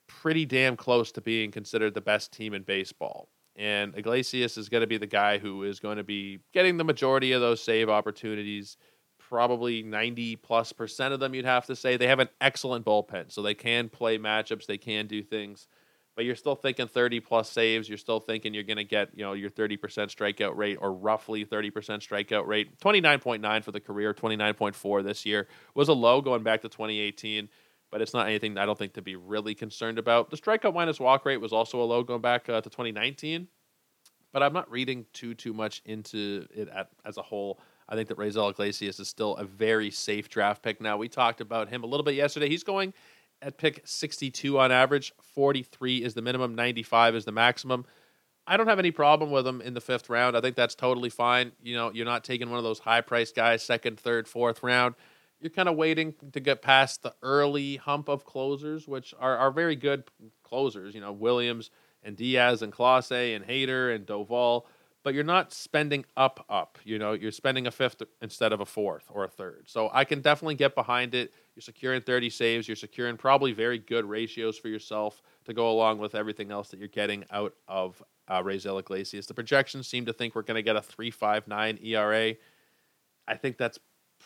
[0.06, 3.28] pretty damn close to being considered the best team in baseball.
[3.58, 6.84] And Iglesias is going to be the guy who is going to be getting the
[6.84, 8.76] majority of those save opportunities
[9.28, 11.96] probably 90 plus percent of them, you'd have to say.
[11.96, 15.68] They have an excellent bullpen, so they can play matchups, they can do things.
[16.16, 17.88] But you're still thinking 30 plus saves.
[17.88, 21.44] You're still thinking you're going to get, you know, your 30% strikeout rate or roughly
[21.44, 22.76] 30% strikeout rate.
[22.80, 27.48] 29.9 for the career, 29.4 this year was a low going back to 2018
[27.90, 30.30] but it's not anything I don't think to be really concerned about.
[30.30, 33.48] The strikeout minus walk rate was also a low going back uh, to 2019,
[34.32, 37.60] but I'm not reading too too much into it at, as a whole.
[37.88, 40.80] I think that Raisel Iglesias is still a very safe draft pick.
[40.80, 42.48] Now, we talked about him a little bit yesterday.
[42.48, 42.92] He's going
[43.40, 45.12] at pick 62 on average.
[45.22, 47.86] 43 is the minimum, 95 is the maximum.
[48.46, 50.36] I don't have any problem with him in the fifth round.
[50.36, 51.52] I think that's totally fine.
[51.62, 54.94] You know, you're not taking one of those high priced guys, second, third, fourth round.
[55.40, 59.50] You're kind of waiting to get past the early hump of closers, which are, are
[59.50, 60.04] very good
[60.42, 60.94] closers.
[60.94, 61.70] You know, Williams
[62.02, 64.64] and Diaz and Clase and Hader and Doval
[65.08, 66.78] but you're not spending up up.
[66.84, 69.64] You know, you're spending a fifth instead of a fourth or a third.
[69.66, 71.32] So I can definitely get behind it.
[71.54, 72.68] You're securing 30 saves.
[72.68, 76.78] You're securing probably very good ratios for yourself to go along with everything else that
[76.78, 79.26] you're getting out of uh, Raisel Iglesias.
[79.26, 82.34] The projections seem to think we're going to get a 3.59 ERA.
[83.26, 83.78] I think that's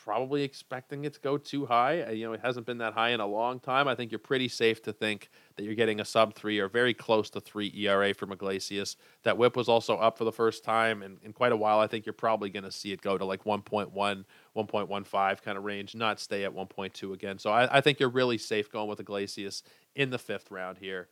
[0.03, 2.09] probably expecting it to go too high.
[2.11, 3.87] You know, it hasn't been that high in a long time.
[3.87, 6.93] I think you're pretty safe to think that you're getting a sub three or very
[6.93, 8.97] close to three ERA from Iglesias.
[9.23, 11.79] That whip was also up for the first time in, in quite a while.
[11.79, 15.63] I think you're probably going to see it go to like 1.1, 1.15 kind of
[15.63, 17.39] range, not stay at 1.2 again.
[17.39, 19.63] So I, I think you're really safe going with Iglesias
[19.95, 21.07] in the fifth round here.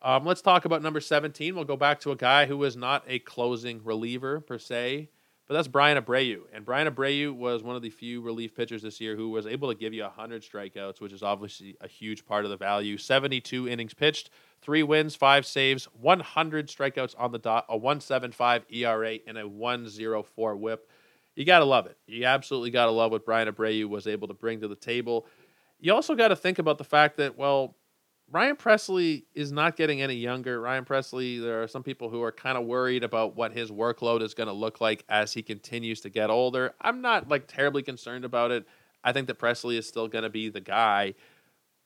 [0.00, 1.54] Um, let's talk about number 17.
[1.54, 5.10] We'll go back to a guy who was not a closing reliever per se.
[5.46, 6.42] But that's Bryan Abreu.
[6.54, 9.68] And Bryan Abreu was one of the few relief pitchers this year who was able
[9.68, 12.96] to give you 100 strikeouts, which is obviously a huge part of the value.
[12.96, 14.30] 72 innings pitched,
[14.62, 20.56] three wins, five saves, 100 strikeouts on the dot, a 175 ERA, and a 104
[20.56, 20.90] whip.
[21.36, 21.98] You got to love it.
[22.06, 25.26] You absolutely got to love what Bryan Abreu was able to bring to the table.
[25.78, 27.76] You also got to think about the fact that, well,
[28.30, 30.60] Ryan Pressly is not getting any younger.
[30.60, 34.22] Ryan Pressly, there are some people who are kind of worried about what his workload
[34.22, 36.74] is going to look like as he continues to get older.
[36.80, 38.66] I'm not like terribly concerned about it.
[39.04, 41.14] I think that Pressly is still going to be the guy.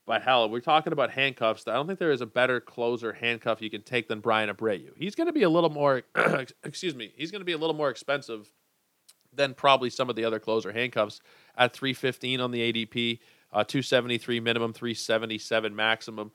[0.07, 1.69] But hell, we're talking about handcuffs.
[1.69, 4.97] I don't think there is a better closer handcuff you can take than Bryan Abreu.
[4.97, 6.05] He's going to be a little more,
[6.65, 8.51] excuse me, he's going to be a little more expensive
[9.35, 11.21] than probably some of the other closer handcuffs
[11.59, 13.19] at 315 on the ADP
[13.53, 16.33] uh, 273 minimum, 377 maximum.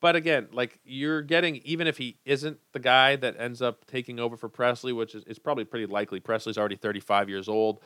[0.00, 4.18] But again, like you're getting, even if he isn't the guy that ends up taking
[4.18, 6.20] over for Pressly, which is, is probably pretty likely.
[6.20, 7.80] Pressly's already 35 years old.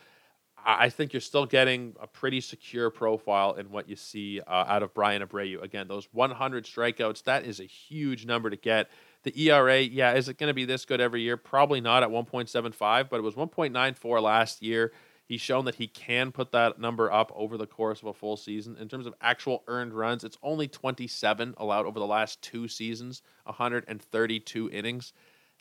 [0.67, 4.83] I think you're still getting a pretty secure profile in what you see uh, out
[4.83, 5.63] of Bryan Abreu.
[5.63, 8.89] Again, those 100 strikeouts, that is a huge number to get.
[9.25, 11.37] The ERA, yeah, is it going to be this good every year?
[11.37, 14.93] Probably not at 1.75, but it was 1.94 last year.
[15.27, 18.37] He's shown that he can put that number up over the course of a full
[18.37, 18.77] season.
[18.77, 23.23] In terms of actual earned runs, it's only 27 allowed over the last two seasons,
[23.45, 25.13] 132 innings.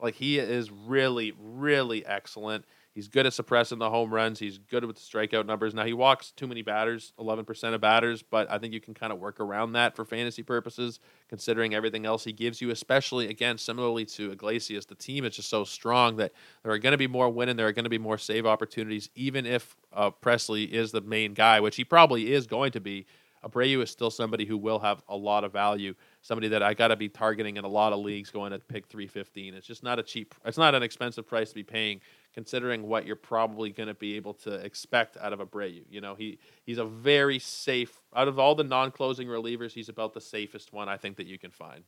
[0.02, 2.66] Like he is really, really excellent.
[2.94, 4.38] He's good at suppressing the home runs.
[4.38, 5.74] He's good with the strikeout numbers.
[5.74, 9.12] Now he walks too many batters, 11% of batters, but I think you can kind
[9.12, 12.70] of work around that for fantasy purposes, considering everything else he gives you.
[12.70, 16.92] Especially again, similarly to Iglesias, the team is just so strong that there are going
[16.92, 17.56] to be more winning.
[17.56, 21.34] There are going to be more save opportunities, even if uh, Pressly is the main
[21.34, 23.08] guy, which he probably is going to be.
[23.44, 25.96] Abreu is still somebody who will have a lot of value.
[26.22, 28.88] Somebody that I got to be targeting in a lot of leagues going at pick
[28.88, 29.54] 315.
[29.54, 32.00] It's just not a cheap, it's not an expensive price to be paying
[32.34, 35.84] considering what you're probably going to be able to expect out of Abreu.
[35.90, 39.72] You know, he he's a very safe out of all the non-closing relievers.
[39.72, 41.84] He's about the safest one I think that you can find.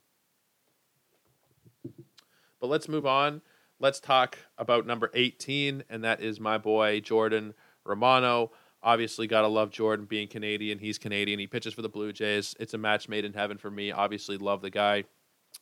[2.62, 3.42] But let's move on.
[3.80, 7.54] Let's talk about number 18, and that is my boy Jordan
[7.84, 8.52] Romano.
[8.82, 10.80] Obviously, gotta love Jordan being Canadian.
[10.80, 11.40] He's Canadian.
[11.40, 12.56] He pitches for the Blue Jays.
[12.60, 13.92] It's a match made in heaven for me.
[13.92, 15.04] Obviously, love the guy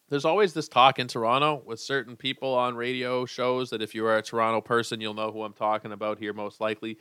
[0.09, 4.05] there's always this talk in Toronto with certain people on radio shows that if you
[4.05, 6.97] are a Toronto person, you'll know who I'm talking about here most likely.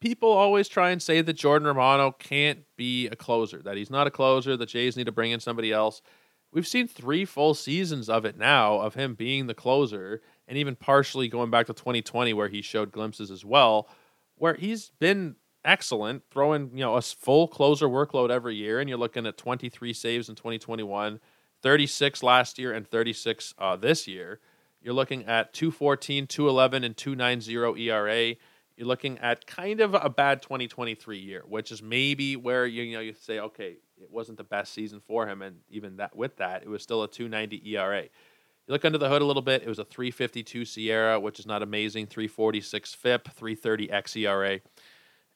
[0.00, 4.06] People always try and say that Jordan Romano can't be a closer, that he's not
[4.06, 6.02] a closer, the Jays need to bring in somebody else.
[6.52, 10.76] We've seen three full seasons of it now, of him being the closer, and even
[10.76, 13.88] partially going back to 2020 where he showed glimpses as well,
[14.36, 18.98] where he's been excellent, throwing you know a full closer workload every year, and you're
[18.98, 21.20] looking at 23 saves in 2021,
[21.62, 24.40] 36 last year and 36 uh, this year.
[24.82, 28.34] You're looking at 214, 211, and 290 ERA.
[28.76, 32.96] You're looking at kind of a bad 2023 year, which is maybe where you, you
[32.96, 36.36] know you say, okay, it wasn't the best season for him, and even that with
[36.38, 38.02] that, it was still a 290 ERA.
[38.02, 39.62] You look under the hood a little bit.
[39.62, 42.06] It was a 352 SIERA, which is not amazing.
[42.06, 44.60] 346 FIP, 330 xERA.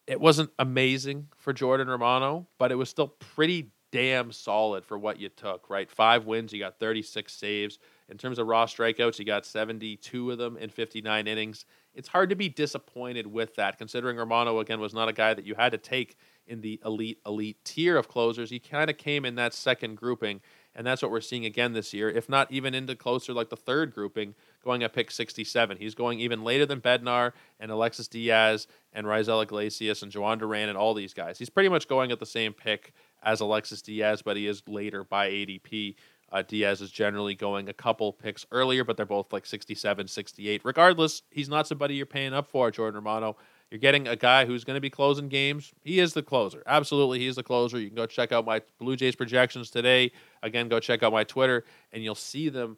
[0.06, 5.18] It wasn't amazing for Jordan Romano, but it was still pretty damn solid for what
[5.18, 5.90] you took, right?
[5.90, 7.78] Five wins, you got 36 saves.
[8.11, 11.64] In terms of raw strikeouts, you got 72 of them in 59 innings.
[11.94, 15.46] It's hard to be disappointed with that, considering Romano, again, was not a guy that
[15.46, 18.50] you had to take in the elite, elite tier of closers.
[18.50, 20.42] He kind of came in that second grouping,
[20.74, 23.56] and that's what we're seeing again this year, if not even into closer like the
[23.56, 25.78] third grouping, going at pick 67.
[25.78, 30.68] He's going even later than Bednar and Alexis Diaz and Raisel Iglesias and Jhoan Duran
[30.68, 31.38] and all these guys.
[31.38, 32.92] He's pretty much going at the same pick
[33.27, 35.96] as Alexis Diaz, but he is later by ADP.
[36.33, 40.62] Uh, Diaz is generally going a couple picks earlier, but they're both like 67, 68.
[40.64, 43.37] Regardless, he's not somebody you're paying up for, Jordan Romano.
[43.70, 45.72] You're getting a guy who's going to be closing games.
[45.83, 46.62] He is the closer.
[46.66, 47.81] Absolutely, he is the closer.
[47.81, 50.12] You can go check out my Blue Jays projections today.
[50.42, 52.77] Again, go check out my Twitter, and you'll see them.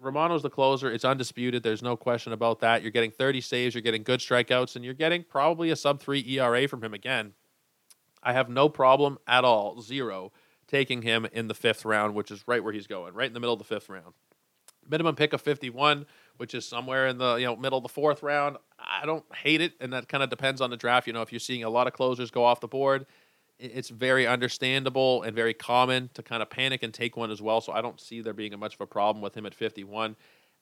[0.00, 0.92] Romano's the closer.
[0.92, 1.62] It's undisputed.
[1.62, 2.82] There's no question about that.
[2.82, 3.74] You're getting 30 saves.
[3.74, 7.32] You're getting good strikeouts, and you're getting probably a sub three ERA from him again.
[8.22, 10.32] I have no problem at all, zero,
[10.66, 13.40] taking him in the fifth round, which is right where he's going, right in the
[13.40, 14.14] middle of the fifth round.
[14.88, 16.06] Minimum pick of 51,
[16.38, 18.56] which is somewhere in the you know middle of the fourth round.
[18.78, 21.06] I don't hate it, and that kind of depends on the draft.
[21.06, 23.06] You know, if you're seeing a lot of closers go off the board,
[23.58, 27.60] it's very understandable and very common to kind of panic and take one as well.
[27.60, 30.16] So I don't see there being much of a problem with him at 51.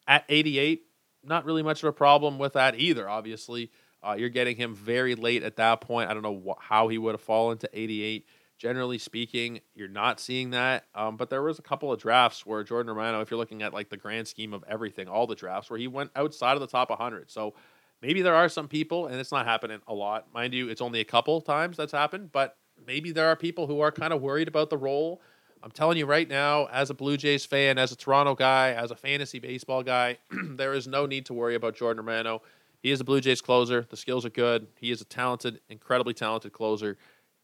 [0.09, 0.83] At 88,
[1.25, 3.09] not really much of a problem with that either.
[3.09, 3.71] Obviously,
[4.03, 6.11] uh, you're getting him very late at that point.
[6.11, 8.27] I don't know wh- how he would have fallen to 88.
[8.59, 10.87] Generally speaking, you're not seeing that.
[10.95, 13.75] Um, but there was a couple of drafts where Jordan Romano, if you're looking at
[13.75, 16.67] like the grand scheme of everything, all the drafts, where he went outside of the
[16.67, 17.31] top 100.
[17.31, 17.55] So
[18.01, 20.69] maybe there are some people, and it's not happening a lot, mind you.
[20.69, 24.13] It's only a couple times that's happened, but maybe there are people who are kind
[24.13, 25.21] of worried about the role.
[25.63, 28.91] I'm telling you right now, as a Blue Jays fan, as a Toronto guy, as
[28.91, 32.43] a fantasy baseball guy, there is no need to worry about Jordan Romano.
[32.87, 33.85] He is a Blue Jays closer.
[33.91, 34.69] The skills are good.
[34.79, 36.97] He is a talented, incredibly talented closer.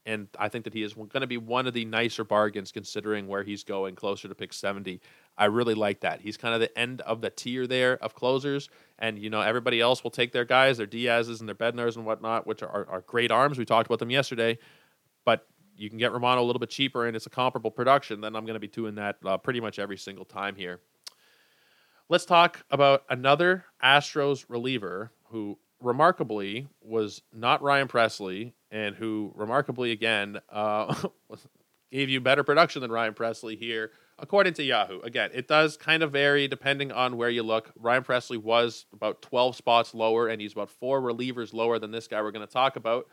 [0.05, 3.27] And I think that he is going to be one of the nicer bargains considering
[3.27, 5.01] where he's going closer to pick 70.
[5.37, 6.21] I really like that.
[6.21, 8.69] He's kind of the end of the tier there of closers.
[8.99, 12.05] And, you know, everybody else will take their guys, their Diaz's and their Bednars and
[12.05, 13.57] whatnot, which are, are great arms.
[13.57, 14.57] We talked about them yesterday
[15.25, 18.35] but you can get Romano a little bit cheaper and it's a comparable production, then
[18.35, 20.79] I'm going to be doing that uh, pretty much every single time here.
[22.09, 29.91] Let's talk about another Astros reliever who remarkably was not Ryan Pressly, and who remarkably
[29.91, 30.95] again uh,
[31.91, 35.01] gave you better production than Ryan Pressly here, according to Yahoo.
[35.01, 37.71] Again, it does kind of vary depending on where you look.
[37.75, 42.07] Ryan Pressly was about 12 spots lower, and he's about four relievers lower than this
[42.07, 43.07] guy we're going to talk about.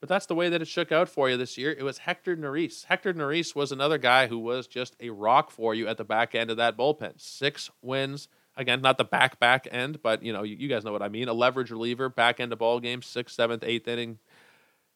[0.00, 1.72] But that's the way that it shook out for you this year.
[1.72, 2.84] It was Hector Neris.
[2.84, 6.34] Hector Neris was another guy who was just a rock for you at the back
[6.34, 7.18] end of that bullpen.
[7.18, 8.28] Six wins.
[8.56, 11.08] Again, not the back back end, but you know, you, you guys know what I
[11.08, 11.28] mean.
[11.28, 14.18] A leverage reliever, back end of ball game, sixth, seventh, eighth inning.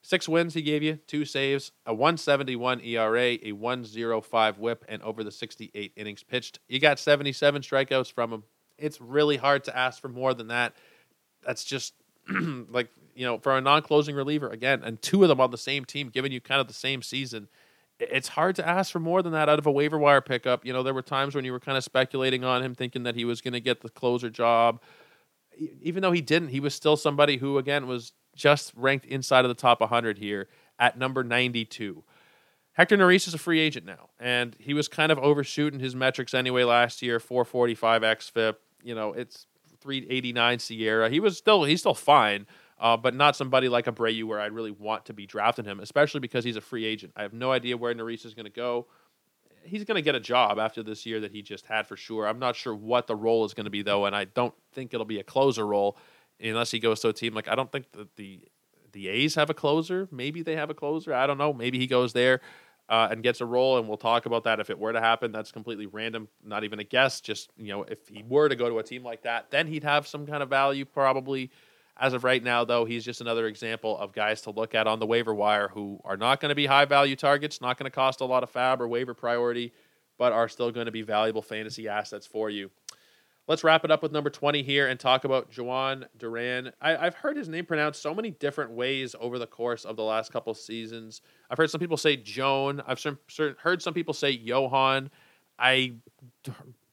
[0.01, 5.25] Six wins he gave you, two saves, a 171 ERA, a 105 whip, and over
[5.25, 6.59] the 68 innings pitched.
[6.69, 8.43] You got 77 strikeouts from him.
[8.77, 10.73] It's really hard to ask for more than that.
[11.45, 11.93] That's just
[12.29, 15.83] like you know, for a non-closing reliever again, and two of them on the same
[15.83, 17.49] team, giving you kind of the same season.
[17.99, 20.65] It's hard to ask for more than that out of a waiver wire pickup.
[20.65, 23.15] You know, there were times when you were kind of speculating on him, thinking that
[23.15, 24.81] he was going to get the closer job.
[25.81, 29.49] Even though he didn't, he was still somebody who, again, was just ranked inside of
[29.49, 30.47] the top 100 here
[30.79, 32.03] at number 92.
[32.73, 36.33] Hector Neris is a free agent now, and he was kind of overshooting his metrics
[36.33, 37.19] anyway last year.
[37.19, 39.47] 445 xFIP, you know, it's
[39.81, 41.11] 389 SIERA.
[41.11, 42.47] He was still he's still fine,
[42.79, 46.21] uh, but not somebody like Abreu where I'd really want to be drafting him, especially
[46.21, 47.13] because he's a free agent.
[47.15, 48.87] I have no idea where Neris is going to go.
[49.63, 52.25] He's going to get a job after this year that he just had for sure.
[52.25, 54.93] I'm not sure what the role is going to be though, and I don't think
[54.93, 55.97] it'll be a closer role
[56.41, 58.39] unless he goes to a team like I don't think that the
[58.93, 60.07] the A's have a closer.
[60.11, 61.13] Maybe they have a closer.
[61.13, 61.53] I don't know.
[61.53, 62.41] Maybe he goes there.
[62.87, 65.31] Uh, and gets a role, and we'll talk about that if it were to happen.
[65.31, 67.21] That's completely random, not even a guess.
[67.21, 69.83] Just you know, if he were to go to a team like that, then he'd
[69.83, 71.51] have some kind of value probably
[71.99, 74.99] as of right now, though, he's just another example of guys to look at on
[74.99, 77.95] the waiver wire who are not going to be high value targets, not going to
[77.95, 79.73] cost a lot of FAAB or waiver priority,
[80.17, 82.71] but are still going to be valuable fantasy assets for you.
[83.47, 86.71] Let's wrap it up with number 20 here and talk about Jhoan Duran.
[86.79, 90.03] I, have heard his name pronounced so many different ways over the course of the
[90.03, 91.21] last couple seasons.
[91.49, 92.81] I've heard some people say Joan.
[92.85, 93.03] I've
[93.57, 95.09] heard some people say Johan.
[95.57, 95.93] I,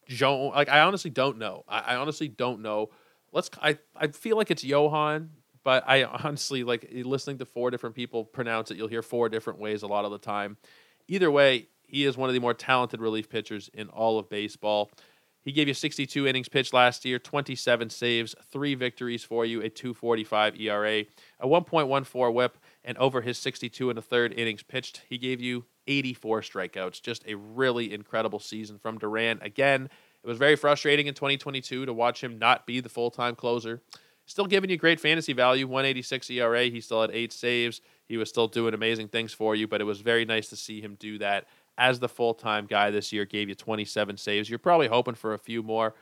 [0.09, 1.65] Joan, like, I honestly don't know.
[1.69, 2.89] I, I honestly don't know
[3.37, 5.31] let's I, I feel like it's Johan,
[5.63, 8.77] but I honestly like listening to four different people pronounce it.
[8.77, 10.57] You'll hear four different ways a lot of the time.
[11.07, 14.91] Either way, he is one of the more talented relief pitchers in all of baseball.
[15.43, 19.69] He gave you 62 innings pitched last year, 27 saves, three victories for you, a
[19.69, 21.05] 245 ERA,
[21.39, 25.67] a 1.14 whip, and over his 62 and a third innings pitched, he gave you
[25.87, 27.01] 84 strikeouts.
[27.01, 29.39] Just a really incredible season from Duran.
[29.41, 29.89] Again,
[30.27, 33.81] it was very frustrating in 2022 to watch him not be the full time closer.
[34.25, 36.65] Still giving you great fantasy value, 186 ERA.
[36.65, 37.81] He still had eight saves.
[38.09, 40.81] He was still doing amazing things for you, but it was very nice to see
[40.81, 41.47] him do that
[41.79, 43.25] as the full time guy this year.
[43.25, 44.51] Gave you 27 saves.
[44.51, 45.95] You're probably hoping for a few more.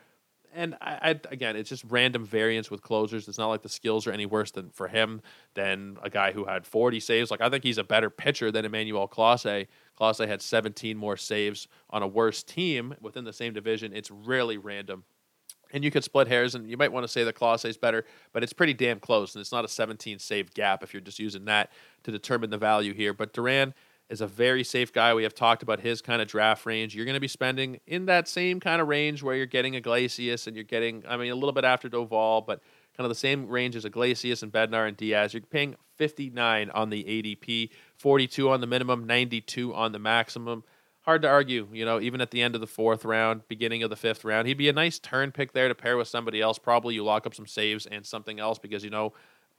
[0.54, 3.26] And I, I, again, it's just random variance with closers.
[3.26, 5.20] It's not like the skills are any worse than for him
[5.54, 7.30] than a guy who had 40 saves.
[7.30, 9.66] Like I think he's a better pitcher than Emmanuel Clase.
[9.98, 13.92] Clase had 17 more saves on a worse team within the same division.
[13.92, 15.04] It's really random.
[15.72, 18.04] And you could split hairs, and you might want to say that Clase is better,
[18.32, 21.18] but it's pretty damn close, and it's not a 17 save gap if you're just
[21.18, 21.72] using that
[22.04, 23.12] to determine the value here.
[23.12, 23.74] But Duran
[24.14, 25.12] is a very safe guy.
[25.12, 26.94] We have talked about his kind of draft range.
[26.94, 30.46] You're going to be spending in that same kind of range where you're getting Iglesias
[30.46, 32.62] and you're getting, I mean, a little bit after Doval, but
[32.96, 35.34] kind of the same range as Iglesias and Bednar and Diaz.
[35.34, 40.64] You're paying 59 on the ADP, 42 on the minimum, 92 on the maximum.
[41.02, 41.66] hard to argue.
[41.72, 44.46] You know, even at the end of the fourth round, beginning of the fifth round,
[44.46, 46.58] he'd be a nice turn pick there to pair with somebody else.
[46.58, 49.12] Probably you lock up some saves and something else because you know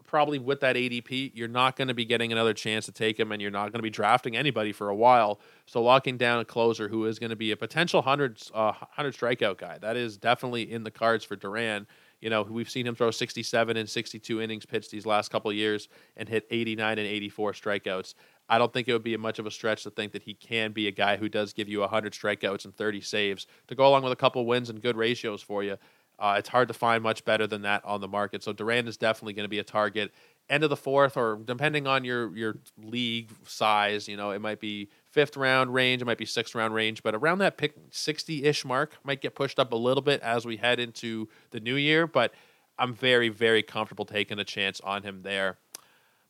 [0.06, 3.32] probably with that ADP, you're not going to be getting another chance to take him,
[3.32, 5.39] and you're not going to be drafting anybody for a while.
[5.66, 9.16] So locking down a closer who is going to be a potential hundred uh, hundred
[9.16, 11.88] strikeout guy that is definitely in the cards for Duran.
[12.22, 15.89] You know, we've seen him throw 67 and 62 innings pitched these last couple years
[16.16, 18.16] and hit 89 and 84 strikeouts.
[18.47, 20.72] I don't think it would be much of a stretch to think that he can
[20.72, 24.03] be a guy who does give you 100 strikeouts and 30 saves to go along
[24.03, 25.78] with a couple wins and good ratios for you.
[26.20, 28.43] Uh, it's hard to find much better than that on the market.
[28.43, 30.13] So Duran is definitely going to be a target.
[30.49, 34.59] End of the fourth, or depending on your your league size, you know, it might
[34.59, 38.43] be fifth round range, it might be sixth round range, but around that pick sixty
[38.43, 41.76] ish mark might get pushed up a little bit as we head into the new
[41.76, 42.05] year.
[42.05, 42.32] But
[42.78, 45.57] I'm very very comfortable taking a chance on him there.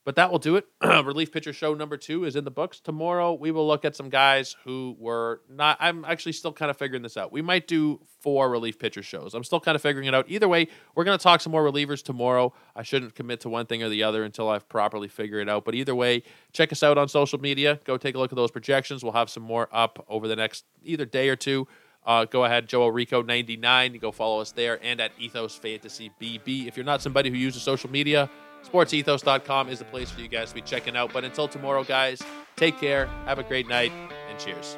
[0.06, 0.68] But that will do it.
[0.84, 2.80] Relief pitcher show number two is in the books.
[2.80, 5.78] Tomorrow we will look at some guys who were not.
[5.80, 7.32] I'm actually still kind of figuring this out.
[7.32, 9.34] We might do four relief pitcher shows.
[9.34, 10.26] I'm still kind of figuring it out.
[10.28, 12.53] Either way, we're going to talk some more relievers tomorrow.
[12.76, 15.66] I shouldn't commit to one thing or the other until I've properly figured it out.
[15.66, 16.22] But either way,
[16.53, 17.80] check us out on social media.
[17.84, 19.03] Go take a look at those projections.
[19.03, 21.68] We'll have some more up over the next either day or two.
[22.06, 23.97] Uh, go ahead, Joe Rico 99.
[23.97, 26.68] Go follow us there and at Ethos Fantasy BB.
[26.68, 28.30] If you're not somebody who uses social media,
[28.66, 31.13] sportsethos.com is the place for you guys to be checking out.
[31.13, 32.22] But until tomorrow, guys,
[32.55, 33.91] take care, have a great night,
[34.30, 34.78] and cheers.